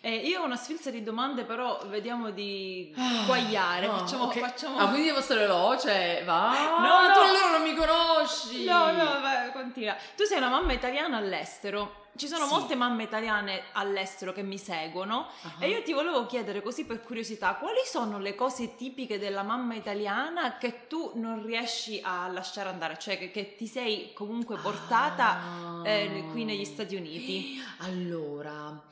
Eh, 0.00 0.14
io 0.18 0.40
ho 0.40 0.44
una 0.44 0.56
sfilza 0.56 0.90
di 0.90 1.02
domande, 1.02 1.42
però 1.44 1.80
vediamo 1.86 2.30
di 2.30 2.94
Ah, 2.96 3.24
guagliare. 3.26 3.86
no, 3.86 3.98
facciamo, 3.98 4.24
ok. 4.24 4.38
facciamo... 4.38 4.78
Ah, 4.78 4.88
quindi 4.88 5.08
devo 5.08 5.20
stare 5.20 5.40
veloce? 5.40 6.22
Va. 6.24 6.78
No, 6.78 7.08
no. 7.08 7.12
tu 7.12 7.18
allora 7.18 7.50
non 7.58 7.62
mi 7.62 7.74
conosci. 7.74 8.64
No, 8.64 8.92
no, 8.92 9.20
vai, 9.20 9.35
continua. 9.56 9.96
Tu 10.16 10.24
sei 10.24 10.38
una 10.38 10.48
mamma 10.50 10.72
italiana 10.72 11.16
all'estero. 11.16 12.04
Ci 12.16 12.28
sono 12.28 12.46
Sì. 12.46 12.50
molte 12.52 12.74
mamme 12.74 13.02
italiane 13.02 13.64
all'estero 13.72 14.32
che 14.32 14.42
mi 14.42 14.56
seguono 14.56 15.26
Ah. 15.42 15.56
e 15.58 15.68
io 15.68 15.82
ti 15.82 15.92
volevo 15.92 16.24
chiedere 16.24 16.62
così 16.62 16.86
per 16.86 17.02
curiosità, 17.02 17.56
quali 17.56 17.80
sono 17.84 18.18
le 18.18 18.34
cose 18.34 18.74
tipiche 18.74 19.18
della 19.18 19.42
mamma 19.42 19.74
italiana 19.74 20.56
che 20.56 20.86
tu 20.86 21.12
non 21.16 21.44
riesci 21.44 22.00
a 22.02 22.26
lasciare 22.28 22.70
andare, 22.70 22.98
cioè 22.98 23.18
che, 23.18 23.30
che 23.30 23.54
ti 23.56 23.66
sei 23.66 24.12
comunque 24.14 24.56
portata 24.56 25.40
Ah. 25.82 25.88
eh, 25.88 26.24
qui 26.30 26.44
negli 26.44 26.64
Stati 26.64 26.96
Uniti? 26.96 27.62
Allora, 27.80 28.82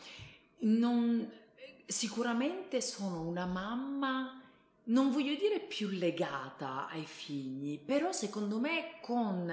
non- 0.58 1.30
sicuramente 1.86 2.80
sono 2.82 3.20
una 3.22 3.46
mamma, 3.46 4.38
non 4.84 5.10
voglio 5.10 5.34
dire 5.34 5.60
più 5.60 5.88
legata 5.88 6.88
ai 6.88 7.04
figli, 7.04 7.78
però 7.78 8.12
secondo 8.12 8.58
me 8.58 8.98
con 9.00 9.50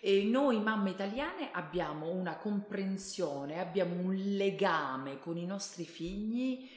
eh, 0.00 0.24
noi 0.24 0.60
mamme 0.60 0.90
italiane 0.90 1.50
abbiamo 1.52 2.10
una 2.10 2.36
comprensione, 2.36 3.60
abbiamo 3.60 3.94
un 3.94 4.14
legame 4.14 5.18
con 5.20 5.36
i 5.36 5.46
nostri 5.46 5.84
figli 5.84 6.68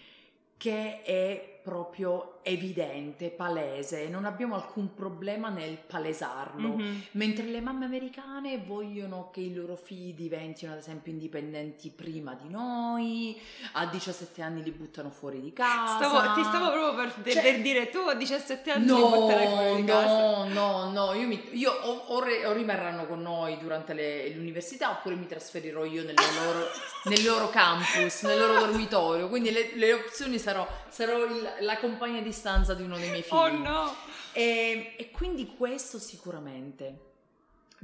che 0.58 1.02
è 1.02 1.55
proprio 1.65 2.38
evidente, 2.43 3.32
palese, 3.32 4.08
non 4.08 4.23
abbiamo 4.25 4.54
alcun 4.54 4.93
problema 4.93 5.49
nel 5.49 5.78
palesarlo. 5.80 6.75
Mhm. 6.75 7.01
Mentre 7.13 7.45
le 7.45 7.60
mamme 7.60 7.86
americane 7.86 8.60
vogliono 8.63 9.32
che 9.34 9.39
i 9.39 9.51
loro 9.51 9.75
figli 9.75 10.13
diventino, 10.13 10.73
ad 10.73 10.78
esempio, 10.78 11.12
indipendenti 11.12 11.89
prima 11.89 12.36
di 12.39 12.47
noi, 12.49 13.41
a 13.73 13.88
17 13.88 14.43
anni 14.43 14.62
li 14.62 14.69
buttano 14.69 15.10
fuori 15.10 15.41
di 15.41 15.51
casa. 15.54 15.97
Stavo- 15.97 16.34
ti 16.36 16.43
stavo 16.43 16.69
proprio 16.71 16.93
per, 17.23 17.34
Cioè- 17.34 17.41
per 17.41 17.62
dire 17.62 17.89
tu 17.89 17.97
a 17.97 18.13
17 18.13 18.69
anni 18.71 18.86
No, 18.86 19.10
porterai 19.10 19.47
fuori 19.47 19.75
di 19.82 19.84
casa. 19.88 20.08
no, 20.08 20.47
no, 20.49 20.91
no, 20.91 21.13
io, 21.13 21.25
mi- 21.28 21.49
io 21.54 21.71
o, 21.71 22.04
o 22.13 22.23
re- 22.23 22.45
o 22.45 22.51
rimarranno 22.54 23.08
con 23.08 23.23
noi 23.23 23.58
durante 23.58 23.93
le- 23.95 24.30
l'università 24.30 24.91
oppure 24.91 25.15
mi 25.15 25.25
trasferirò 25.25 25.84
io 25.84 26.04
nel 26.04 26.13
loro, 26.43 26.67
nel 27.06 27.23
loro 27.23 27.49
campus, 27.49 28.21
nel 28.21 28.38
loro 28.38 28.60
dormitorio, 28.69 29.30
quindi 29.30 29.49
le, 29.51 29.71
le 29.73 29.93
opzioni 29.93 30.38
sarò, 30.38 30.67
sarò 30.89 31.23
il- 31.25 31.54
la 31.62 31.78
compagna 31.78 32.22
di 32.22 32.32
stanza 32.32 32.74
di 32.74 32.84
uno 32.84 32.98
dei 32.98 33.10
miei 33.10 33.24
figli. 33.24 33.38
Oh 33.38 33.50
no! 33.50 33.96
E, 34.34 34.96
e 34.98 35.12
quindi 35.12 35.56
questo 35.56 36.00
sicuramente. 36.00 37.13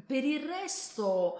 Per 0.06 0.24
il 0.24 0.46
resto, 0.46 1.40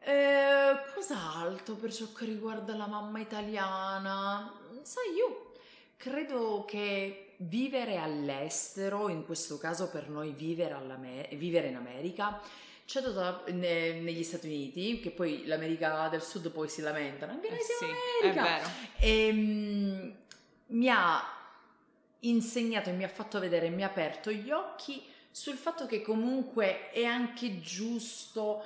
eh, 0.00 0.74
cos'altro 0.94 1.74
per 1.74 1.92
ciò 1.92 2.12
che 2.12 2.24
riguarda 2.24 2.74
la 2.74 2.86
mamma 2.86 3.20
italiana? 3.20 4.52
Sai, 4.82 5.14
io 5.14 5.52
credo 5.96 6.64
che 6.66 7.34
vivere 7.38 7.96
all'estero, 7.96 9.08
in 9.08 9.24
questo 9.24 9.58
caso 9.58 9.88
per 9.88 10.08
noi 10.08 10.32
vivere, 10.32 11.28
vivere 11.32 11.68
in 11.68 11.76
America, 11.76 12.40
c'è 12.84 13.00
tutta 13.02 13.42
ne- 13.48 14.00
negli 14.00 14.22
Stati 14.22 14.46
Uniti, 14.46 15.00
che 15.00 15.10
poi 15.10 15.46
l'America 15.46 16.08
del 16.08 16.22
Sud 16.22 16.50
poi 16.50 16.68
si 16.68 16.82
lamentano, 16.82 17.40
Eh 17.40 17.58
sì, 17.60 18.26
è 18.26 18.32
vero. 18.32 18.68
Ehm, 18.98 20.14
mi 20.66 20.88
ha 20.88 21.41
insegnato 22.22 22.90
e 22.90 22.92
mi 22.92 23.04
ha 23.04 23.08
fatto 23.08 23.38
vedere, 23.38 23.68
mi 23.68 23.82
ha 23.82 23.86
aperto 23.86 24.30
gli 24.30 24.50
occhi 24.50 25.02
sul 25.30 25.56
fatto 25.56 25.86
che 25.86 26.02
comunque 26.02 26.90
è 26.90 27.04
anche 27.04 27.60
giusto, 27.60 28.62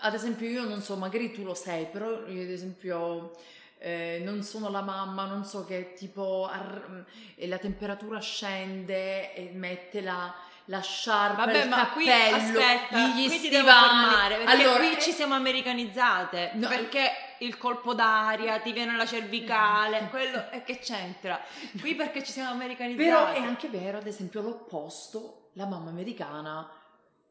ad 0.00 0.14
esempio 0.14 0.48
io 0.48 0.64
non 0.64 0.80
so, 0.80 0.96
magari 0.96 1.32
tu 1.32 1.42
lo 1.42 1.54
sai, 1.54 1.86
però 1.86 2.26
io 2.26 2.42
ad 2.42 2.48
esempio 2.50 3.36
eh, 3.78 4.20
non 4.24 4.42
sono 4.42 4.70
la 4.70 4.82
mamma, 4.82 5.26
non 5.26 5.44
so 5.44 5.64
che 5.64 5.94
tipo 5.94 6.48
ar- 6.50 7.04
la 7.34 7.58
temperatura 7.58 8.20
scende 8.20 9.34
e 9.34 9.50
mette 9.52 10.00
la, 10.00 10.32
la 10.66 10.80
sciarpa, 10.80 11.44
Vabbè, 11.44 11.62
il 11.64 11.68
ma 11.68 11.88
qui 11.90 12.04
cappello, 12.06 12.36
aspetta, 12.60 12.98
gli 13.08 13.26
qui 13.26 13.40
ti 13.40 13.48
devo 13.48 13.68
stivali. 13.68 13.88
fermare 13.88 14.44
Allora, 14.44 14.78
qui 14.78 15.00
ci 15.00 15.10
siamo 15.12 15.34
americanizzate 15.34 16.52
No, 16.54 16.68
perché 16.68 17.10
il 17.40 17.56
colpo 17.58 17.94
d'aria 17.94 18.58
ti 18.60 18.72
viene 18.72 18.96
la 18.96 19.06
cervicale, 19.06 20.08
quello 20.10 20.50
e 20.50 20.62
che 20.64 20.78
c'entra? 20.78 21.40
Qui 21.80 21.94
perché 21.94 22.22
ci 22.22 22.32
siamo 22.32 22.50
americanizzate. 22.50 23.04
Però 23.04 23.26
è 23.32 23.38
anche 23.38 23.68
vero, 23.68 23.98
ad 23.98 24.06
esempio, 24.06 24.40
l'opposto, 24.40 25.50
la 25.54 25.66
mamma 25.66 25.90
americana, 25.90 26.68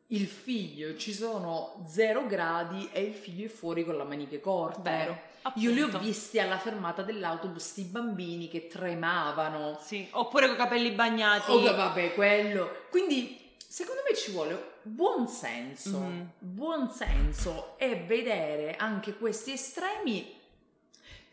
il 0.07 0.27
figlio 0.27 0.95
ci 0.97 1.13
sono 1.13 1.83
zero 1.87 2.27
gradi 2.27 2.89
e 2.91 3.01
il 3.01 3.13
figlio 3.13 3.45
è 3.45 3.49
fuori 3.49 3.83
con 3.83 3.97
le 3.97 4.03
maniche 4.03 4.39
corte. 4.39 4.89
vero. 4.89 5.33
Io 5.55 5.71
li 5.71 5.81
ho 5.81 5.85
appunto. 5.85 6.03
visti 6.03 6.39
alla 6.39 6.57
fermata 6.57 7.03
dell'autobus, 7.03 7.63
sti 7.63 7.83
bambini 7.83 8.47
che 8.47 8.67
tremavano. 8.67 9.77
Sì, 9.79 10.07
oppure 10.11 10.47
con 10.47 10.55
i 10.55 10.57
capelli 10.57 10.91
bagnati. 10.91 11.51
Oh, 11.51 11.61
vabbè, 11.61 12.15
quello. 12.15 12.85
Quindi, 12.89 13.44
secondo 13.75 14.03
me 14.09 14.15
ci 14.15 14.31
vuole 14.31 14.75
buon 14.83 15.27
senso. 15.27 15.97
Mhm. 15.99 16.31
Buon 16.39 16.89
senso 16.89 17.77
e 17.77 17.97
vedere 18.07 18.77
anche 18.77 19.17
questi 19.17 19.51
estremi 19.51 20.33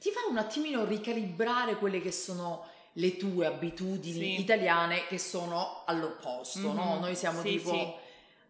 ti 0.00 0.11
fa 0.11 0.26
un 0.28 0.37
attimino 0.38 0.85
ricalibrare 0.85 1.76
quelle 1.76 2.02
che 2.02 2.11
sono 2.11 2.66
le 2.94 3.16
tue 3.16 3.46
abitudini 3.46 4.35
Sì. 4.35 4.40
italiane 4.40 5.07
che 5.07 5.18
sono 5.18 5.85
all'opposto, 5.87 6.72
no? 6.72 6.94
Mhm. 6.96 7.00
Noi 7.00 7.14
siamo 7.14 7.42
Sì, 7.42 7.48
tipo 7.50 7.70
sì. 7.70 7.92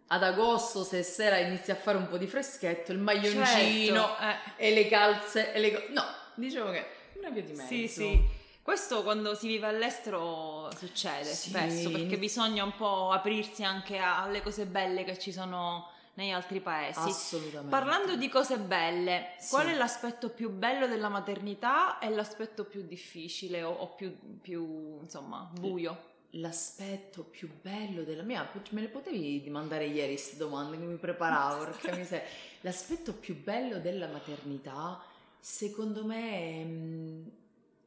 ad 0.07 0.22
agosto 0.22 0.85
se 0.85 1.02
sera 1.02 1.37
inizia 1.37 1.74
a 1.74 1.76
fare 1.76 1.98
un 1.98 2.09
po' 2.09 2.16
di 2.16 2.26
freschetto, 2.26 2.92
il 2.92 2.98
maglioncino 2.98 3.44
Certo, 3.44 4.16
eh. 4.57 4.68
e 4.68 4.72
le 4.72 4.88
calze 4.88 5.52
e 5.52 5.61
le 5.61 5.88
No, 5.90 6.02
diciamo 6.37 6.70
che 6.70 6.87
una 7.18 7.28
via 7.28 7.42
di 7.42 7.52
mezzo. 7.52 7.66
Sì, 7.66 7.87
sì. 7.88 8.40
Questo 8.62 9.03
quando 9.03 9.35
si 9.35 9.48
vive 9.48 9.66
all'estero 9.66 10.70
succede 10.77 11.25
Sì. 11.25 11.48
spesso 11.48 11.90
perché 11.90 12.16
bisogna 12.16 12.62
un 12.62 12.75
po' 12.77 13.11
aprirsi 13.11 13.64
anche 13.64 13.98
alle 13.98 14.40
cose 14.40 14.66
belle 14.66 15.03
che 15.03 15.18
ci 15.18 15.33
sono 15.33 15.90
negli 16.14 16.31
altri 16.31 16.61
paesi. 16.61 16.98
Assolutamente. 17.01 17.70
Parlando 17.70 18.14
di 18.16 18.29
cose 18.29 18.59
belle, 18.59 19.35
Sì. 19.38 19.48
qual 19.51 19.66
è 19.66 19.75
l'aspetto 19.75 20.29
più 20.29 20.51
bello 20.51 20.87
della 20.87 21.09
maternità 21.09 21.98
e 21.98 22.09
l'aspetto 22.11 22.64
più 22.64 22.83
difficile 22.87 23.62
o, 23.64 23.72
o 23.72 23.88
più, 23.94 24.16
più, 24.40 24.98
insomma, 25.01 25.51
buio? 25.59 26.11
L'aspetto 26.37 27.25
più 27.25 27.51
bello 27.61 28.05
della 28.05 28.22
mia, 28.22 28.48
me 28.70 28.81
le 28.81 28.88
potevi 28.88 29.42
mandare 29.51 29.87
ieri 29.87 30.12
queste 30.12 30.37
domande 30.37 30.79
che 30.79 30.85
mi 30.85 30.96
preparavo, 30.96 31.64
perché 31.77 31.96
mi 31.96 32.05
sei... 32.05 32.20
L'aspetto 32.61 33.12
più 33.12 33.42
bello 33.42 33.81
della 33.81 34.07
maternità, 34.07 35.03
secondo 35.40 36.05
me, 36.05 36.64
mm, 36.64 37.27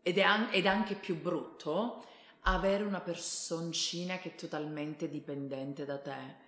ed 0.07 0.19
è, 0.19 0.21
an- 0.21 0.49
ed 0.51 0.65
è 0.65 0.67
anche 0.67 0.93
più 0.93 1.19
brutto, 1.19 2.05
avere 2.41 2.83
una 2.83 2.99
personcina 2.99 4.19
che 4.19 4.29
è 4.29 4.35
totalmente 4.35 5.09
dipendente 5.09 5.83
da 5.83 5.97
te. 5.97 6.43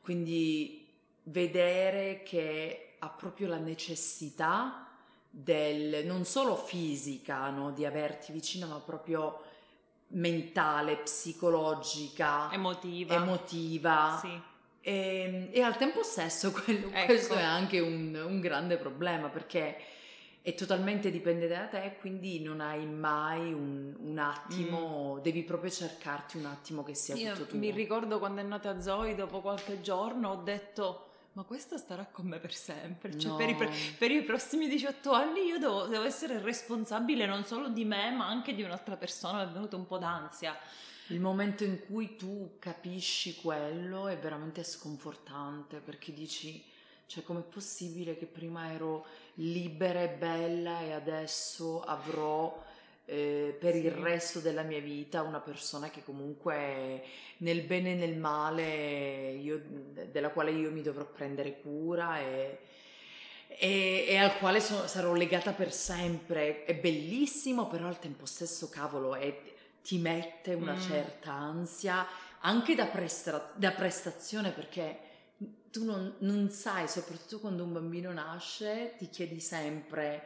Quindi 0.00 0.86
vedere 1.24 2.22
che 2.22 2.94
ha 3.00 3.08
proprio 3.08 3.48
la 3.48 3.58
necessità 3.58 4.86
del, 5.28 6.06
non 6.06 6.24
solo 6.24 6.54
fisica, 6.54 7.50
no, 7.50 7.72
di 7.72 7.84
averti 7.84 8.30
vicino, 8.30 8.68
ma 8.68 8.76
proprio 8.76 9.42
mentale, 10.08 10.98
psicologica, 10.98 12.48
Emotiva. 12.52 13.14
emotiva 13.16 14.18
Sì. 14.20 14.40
e, 14.82 15.48
e 15.52 15.62
al 15.62 15.76
tempo 15.76 16.04
stesso 16.04 16.52
quello- 16.62 16.90
Ecco. 16.92 17.06
questo 17.06 17.34
è 17.34 17.42
anche 17.42 17.80
un, 17.80 18.14
un 18.24 18.38
grande 18.38 18.76
problema 18.76 19.28
perché 19.30 19.76
è 20.42 20.54
totalmente 20.54 21.10
dipendente 21.10 21.54
da 21.54 21.66
te 21.66 21.96
quindi 22.00 22.40
non 22.40 22.60
hai 22.60 22.86
mai 22.86 23.52
un, 23.52 23.94
un 23.98 24.18
attimo, 24.18 25.18
devi 25.22 25.42
proprio 25.42 25.70
cercarti 25.70 26.38
un 26.38 26.46
attimo 26.46 26.82
che 26.82 26.94
sia 26.94 27.14
Mm. 27.14 27.18
Io 27.18 27.32
tutto 27.34 27.46
tuo. 27.50 27.58
mi 27.58 27.70
ricordo 27.70 28.18
quando 28.18 28.40
è 28.40 28.44
nata 28.44 28.80
Zoe, 28.80 29.14
dopo 29.14 29.40
qualche 29.40 29.80
giorno 29.80 30.30
ho 30.30 30.36
detto 30.42 31.04
ma 31.34 31.44
questa 31.44 31.76
starà 31.76 32.06
con 32.10 32.26
me 32.26 32.38
per 32.40 32.52
sempre, 32.54 33.16
cioè 33.16 33.30
No. 33.30 33.36
per, 33.36 33.48
i, 33.50 33.70
per 33.98 34.10
i 34.10 34.22
prossimi 34.22 34.66
18 34.66 35.12
anni 35.12 35.42
io 35.44 35.58
devo, 35.58 35.86
devo 35.86 36.02
essere 36.04 36.40
responsabile 36.40 37.24
non 37.26 37.44
solo 37.44 37.68
di 37.68 37.84
me 37.84 38.10
ma 38.10 38.26
anche 38.26 38.54
di 38.54 38.62
un'altra 38.62 38.96
persona, 38.96 39.44
mi 39.44 39.50
è 39.50 39.52
venuto 39.52 39.76
un 39.76 39.86
po' 39.86 39.98
d'ansia. 39.98 40.56
Il 41.08 41.20
momento 41.20 41.64
in 41.64 41.80
cui 41.86 42.16
tu 42.16 42.56
capisci 42.58 43.36
quello 43.36 44.08
è 44.08 44.16
veramente 44.18 44.62
sconfortante 44.64 45.78
perché 45.78 46.12
dici, 46.12 46.64
cioè 47.06 47.22
com'è 47.24 47.40
possibile 47.42 48.16
che 48.16 48.26
prima 48.26 48.72
ero 48.72 49.06
libera 49.42 50.02
e 50.02 50.08
bella 50.08 50.80
e 50.82 50.92
adesso 50.92 51.82
avrò 51.82 52.62
eh, 53.06 53.56
per 53.58 53.74
il 53.74 53.90
resto 53.90 54.38
della 54.38 54.62
mia 54.62 54.80
vita 54.80 55.22
una 55.22 55.40
persona 55.40 55.90
che 55.90 56.04
comunque 56.04 57.02
nel 57.38 57.62
bene 57.62 57.92
e 57.92 57.94
nel 57.96 58.16
male 58.16 59.30
io- 59.32 59.62
della 60.10 60.28
quale 60.30 60.52
io 60.52 60.70
mi 60.70 60.82
dovrò 60.82 61.04
prendere 61.04 61.60
cura 61.60 62.20
e, 62.20 62.58
e- 63.48 64.04
e 64.08 64.16
al 64.16 64.38
quale 64.38 64.60
so- 64.60 64.86
sarò 64.86 65.12
legata 65.14 65.52
per 65.52 65.72
sempre. 65.72 66.64
È 66.64 66.74
bellissimo, 66.74 67.66
però 67.66 67.86
al 67.88 67.98
tempo 67.98 68.26
stesso, 68.26 68.68
cavolo, 68.68 69.14
è- 69.16 69.40
ti 69.82 69.98
mette 69.98 70.54
una 70.54 70.74
Mm. 70.74 70.80
certa 70.80 71.32
ansia 71.32 72.06
anche 72.42 72.74
da, 72.74 72.86
prestra- 72.86 73.50
da 73.56 73.72
prestazione 73.72 74.50
perché 74.50 74.98
tu 75.70 75.84
non, 75.84 76.14
non 76.18 76.50
sai, 76.50 76.88
soprattutto 76.88 77.40
quando 77.40 77.64
un 77.64 77.72
bambino 77.72 78.12
nasce, 78.12 78.94
ti 78.98 79.08
chiedi 79.08 79.40
sempre, 79.40 80.22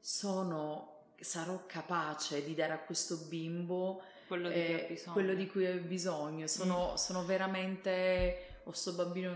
sono 0.00 0.94
sarò 1.18 1.62
capace 1.66 2.44
di 2.44 2.54
dare 2.54 2.74
a 2.74 2.78
questo 2.78 3.16
bimbo 3.28 4.02
quello 4.26 4.48
di, 4.48 4.54
eh, 4.54 4.64
cui, 4.64 4.74
ha 4.74 4.86
bisogno. 4.88 5.12
quello 5.12 5.34
di 5.34 5.46
cui 5.46 5.66
hai 5.66 5.78
bisogno. 5.78 6.46
Sono, 6.46 6.92
mm. 6.92 6.94
sono 6.96 7.24
veramente... 7.24 8.60
Ho 8.64 8.72
sto 8.72 8.92
bambino 8.94 9.32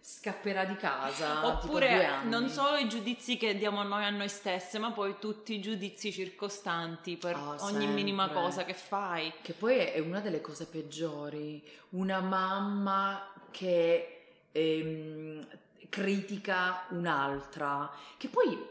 scapperà 0.00 0.64
di 0.64 0.76
casa. 0.76 1.46
Oppure 1.46 2.22
non 2.24 2.48
solo 2.48 2.76
i 2.76 2.88
giudizi 2.88 3.36
che 3.36 3.56
diamo 3.56 3.82
noi 3.82 4.04
a 4.04 4.10
noi 4.10 4.28
stesse, 4.28 4.78
ma 4.78 4.92
poi 4.92 5.16
tutti 5.18 5.54
i 5.54 5.60
giudizi 5.60 6.12
circostanti 6.12 7.16
per 7.16 7.36
oh, 7.36 7.56
ogni 7.60 7.80
sempre. 7.80 7.86
minima 7.86 8.28
cosa 8.30 8.64
che 8.64 8.74
fai. 8.74 9.32
Che 9.42 9.52
poi 9.52 9.78
è 9.78 9.98
una 9.98 10.20
delle 10.20 10.40
cose 10.40 10.66
peggiori. 10.66 11.62
Una 11.90 12.20
mamma 12.20 13.32
che 13.50 14.21
ehm, 14.52 15.46
critica 15.88 16.84
un'altra, 16.90 17.90
che 18.16 18.28
poi 18.28 18.70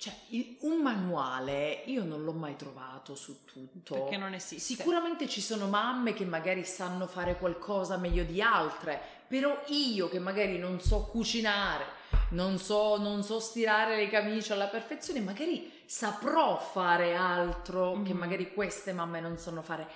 cioè, 0.00 0.14
un 0.60 0.80
manuale 0.80 1.82
io 1.84 2.04
non 2.04 2.24
l'ho 2.24 2.32
mai 2.32 2.56
trovato 2.56 3.14
su 3.14 3.44
tutto. 3.44 3.94
Perché 3.94 4.16
non 4.16 4.32
esiste. 4.32 4.74
Sicuramente 4.74 5.28
ci 5.28 5.42
sono 5.42 5.66
mamme 5.66 6.14
che 6.14 6.24
magari 6.24 6.64
sanno 6.64 7.06
fare 7.06 7.36
qualcosa 7.36 7.98
meglio 7.98 8.24
di 8.24 8.40
altre, 8.40 8.98
però 9.28 9.62
io 9.66 10.08
che 10.08 10.18
magari 10.18 10.56
non 10.56 10.80
so 10.80 11.04
cucinare, 11.04 11.84
non 12.30 12.58
so, 12.58 12.96
non 12.96 13.22
so 13.22 13.40
stirare 13.40 13.96
le 13.96 14.08
camicie 14.08 14.54
alla 14.54 14.68
perfezione, 14.68 15.20
magari 15.20 15.70
saprò 15.84 16.58
fare 16.58 17.14
altro 17.14 17.96
mm. 17.96 18.04
che 18.04 18.14
magari 18.14 18.54
queste 18.54 18.94
mamme 18.94 19.20
non 19.20 19.36
sanno 19.36 19.60
fare. 19.60 19.86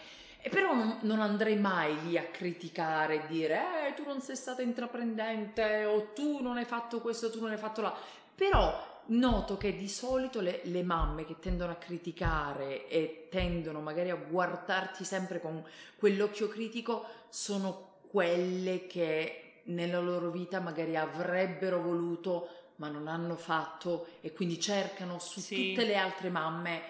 E 0.46 0.50
però 0.50 0.74
non, 0.74 0.98
non, 1.00 1.22
andrei 1.22 1.56
mai 1.56 1.98
lì 2.02 2.18
a 2.18 2.24
criticare 2.24 3.14
e 3.14 3.26
dire 3.28 3.88
eh, 3.88 3.94
tu 3.94 4.04
non 4.04 4.20
sei 4.20 4.36
stata 4.36 4.60
intraprendente 4.60 5.86
o 5.86 6.12
tu 6.12 6.42
non 6.42 6.58
hai 6.58 6.66
fatto 6.66 7.00
questo, 7.00 7.30
tu 7.30 7.40
non 7.40 7.50
hai 7.50 7.56
fatto 7.56 7.80
là. 7.80 7.96
Però 8.34 9.02
noto 9.06 9.56
che 9.56 9.74
di 9.74 9.88
solito 9.88 10.42
le, 10.42 10.60
le, 10.64 10.82
mamme 10.82 11.24
che 11.24 11.36
tendono 11.40 11.72
a 11.72 11.76
criticare 11.76 12.86
e 12.88 13.28
tendono 13.30 13.80
magari 13.80 14.10
a 14.10 14.16
guardarti 14.16 15.02
sempre 15.02 15.40
con 15.40 15.64
quell'occhio 15.96 16.48
critico 16.48 17.06
sono 17.30 17.92
quelle 18.10 18.86
che 18.86 19.60
nella 19.64 20.00
loro 20.00 20.30
vita 20.30 20.60
magari 20.60 20.94
avrebbero 20.94 21.80
voluto 21.80 22.48
ma 22.76 22.88
non 22.88 23.08
hanno 23.08 23.36
fatto 23.36 24.08
e 24.20 24.34
quindi 24.34 24.60
cercano 24.60 25.18
su 25.18 25.40
sì. 25.40 25.70
tutte 25.70 25.86
le 25.86 25.96
altre 25.96 26.28
mamme 26.28 26.82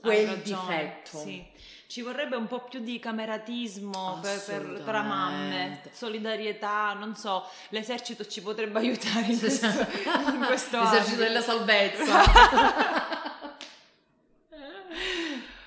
quel 0.00 0.38
difetto. 0.38 1.18
Sì 1.18 1.54
ci 1.88 2.02
vorrebbe 2.02 2.36
un 2.36 2.46
po' 2.46 2.64
più 2.64 2.80
di 2.80 2.98
cameratismo 2.98 4.18
per, 4.20 4.42
per, 4.44 4.82
tra 4.84 5.02
mamme, 5.02 5.82
solidarietà, 5.92 6.94
non 6.94 7.14
so, 7.14 7.48
l'esercito 7.68 8.26
ci 8.26 8.42
potrebbe 8.42 8.80
aiutare 8.80 9.26
in 9.26 9.38
questo, 9.38 9.66
in 9.66 10.44
questo 10.46 10.82
L'esercito 10.82 11.20
della 11.20 11.40
salvezza. 11.40 12.22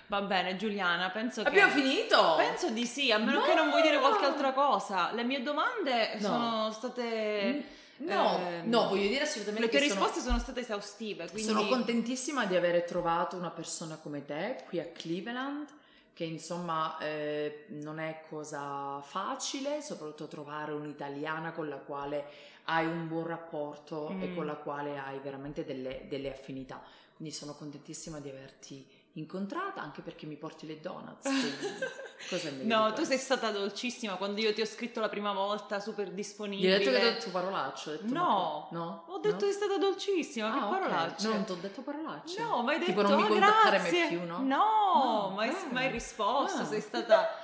Va 0.08 0.22
bene, 0.22 0.56
Giuliana, 0.56 1.10
penso 1.12 1.42
Abbiamo 1.42 1.72
che... 1.74 1.82
finito? 1.82 2.34
Penso 2.36 2.70
di 2.70 2.86
sì, 2.86 3.12
a 3.12 3.20
meno 3.20 3.40
no! 3.40 3.46
che 3.46 3.54
non 3.54 3.70
vuoi 3.70 3.84
dire 3.84 4.00
qualche 4.00 4.26
altra 4.26 4.54
cosa. 4.54 5.12
Le 5.14 5.24
mie 5.24 5.42
domande 5.42 6.16
no. 6.16 6.20
sono 6.20 6.72
state... 6.72 7.78
No, 8.00 8.40
eh, 8.48 8.62
no, 8.64 8.88
voglio 8.88 9.08
dire 9.08 9.24
assolutamente 9.24 9.66
Le 9.66 9.72
tue 9.72 9.80
risposte 9.80 10.20
sono, 10.20 10.32
sono, 10.32 10.40
state 10.40 10.62
esaustive. 10.62 11.30
Quindi... 11.30 11.50
Sono 11.52 11.68
contentissima 11.68 12.46
di 12.46 12.56
aver 12.56 12.84
trovato 12.84 13.36
una 13.36 13.52
persona 13.52 13.98
come 13.98 14.26
te 14.26 14.64
qui 14.68 14.80
a 14.80 14.86
Cleveland 14.86 15.68
che 16.14 16.26
insomma 16.26 16.98
eh, 16.98 17.66
non 17.70 17.98
è 17.98 18.24
cosa 18.28 19.02
facile, 19.02 19.82
soprattutto 19.82 20.28
trovare 20.28 20.74
un'italiana 20.74 21.54
con 21.54 21.70
la 21.70 21.78
quale 21.78 22.26
hai 22.66 22.86
un 22.86 23.08
buon 23.08 23.26
rapporto 23.26 24.10
mm. 24.12 24.22
e 24.24 24.36
con 24.36 24.46
la 24.46 24.56
quale 24.56 24.98
hai 24.98 25.20
veramente 25.20 25.64
delle, 25.64 26.08
delle 26.10 26.32
affinità. 26.32 26.82
Quindi 27.16 27.34
sono 27.34 27.54
contentissima 27.56 28.20
di 28.20 28.30
averti 28.30 28.86
incontrata 29.14 29.82
anche 29.82 30.02
perché 30.02 30.26
mi 30.26 30.36
porti 30.36 30.68
le 30.68 30.80
donuts. 30.80 31.30
Cosa 32.30 32.52
meglio? 32.52 32.76
No, 32.78 32.94
tu 32.94 33.04
sei 33.04 33.18
stata 33.18 33.50
dolcissima 33.52 34.16
quando 34.16 34.42
io 34.42 34.54
ti 34.54 34.62
ho 34.62 34.66
scritto 34.66 35.00
la 35.00 35.10
prima 35.10 35.34
volta, 35.34 35.80
super 35.80 36.12
disponibile. 36.12 36.70
Gli 36.70 36.74
hai 36.74 36.80
detto 36.80 36.92
che 36.92 36.98
ho 36.98 37.12
detto 37.12 37.30
parolacce? 37.32 37.90
Ho 37.90 37.94
detto, 37.94 38.14
no, 38.14 38.68
no, 38.72 39.04
ho 39.08 39.18
detto 39.18 39.34
no? 39.34 39.40
che 39.40 39.46
sei 39.46 39.54
stata 39.54 39.78
dolcissima. 39.78 40.50
Ah, 40.50 40.54
che 40.54 40.60
parolacce? 40.60 41.28
Okay. 41.28 41.38
Non 41.38 41.46
ti 41.46 41.52
ho 41.52 41.56
detto 41.56 41.82
parolacce. 41.82 42.42
No, 42.42 42.62
ma 42.62 42.72
hai 42.72 42.80
detto 42.80 42.92
tipo 42.92 43.02
non 43.02 43.16
mi 43.16 43.24
oh, 43.24 43.28
contattare 43.28 43.80
mai 43.80 44.08
più, 44.08 44.26
no? 44.26 44.38
No, 44.40 44.44
no 44.44 45.32
mai, 45.36 45.50
ah, 45.50 45.68
mai 45.72 45.90
risposto. 45.90 46.62
Ah. 46.62 46.66
Sei 46.66 46.82
stata 46.82 47.39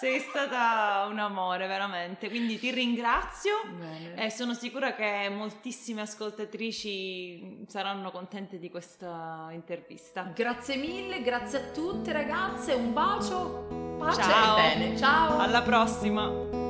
sei 0.00 0.18
stata 0.20 1.06
un 1.10 1.18
amore 1.18 1.66
veramente, 1.66 2.30
quindi 2.30 2.58
ti 2.58 2.70
ringrazio 2.70 3.52
Bene. 3.78 4.14
e 4.24 4.30
sono 4.30 4.54
sicura 4.54 4.94
che 4.94 5.28
moltissime 5.28 6.00
ascoltatrici 6.00 7.66
saranno 7.68 8.10
contente 8.10 8.58
di 8.58 8.70
questa 8.70 9.48
intervista. 9.50 10.32
Grazie 10.34 10.76
mille, 10.76 11.20
grazie 11.20 11.58
a 11.58 11.62
tutte 11.72 12.12
ragazze, 12.12 12.72
un 12.72 12.94
bacio, 12.94 13.96
pace 13.98 14.22
Ciao. 14.22 14.56
e 14.56 14.60
bene, 14.62 14.96
ciao! 14.96 15.38
Alla 15.38 15.60
prossima! 15.60 16.69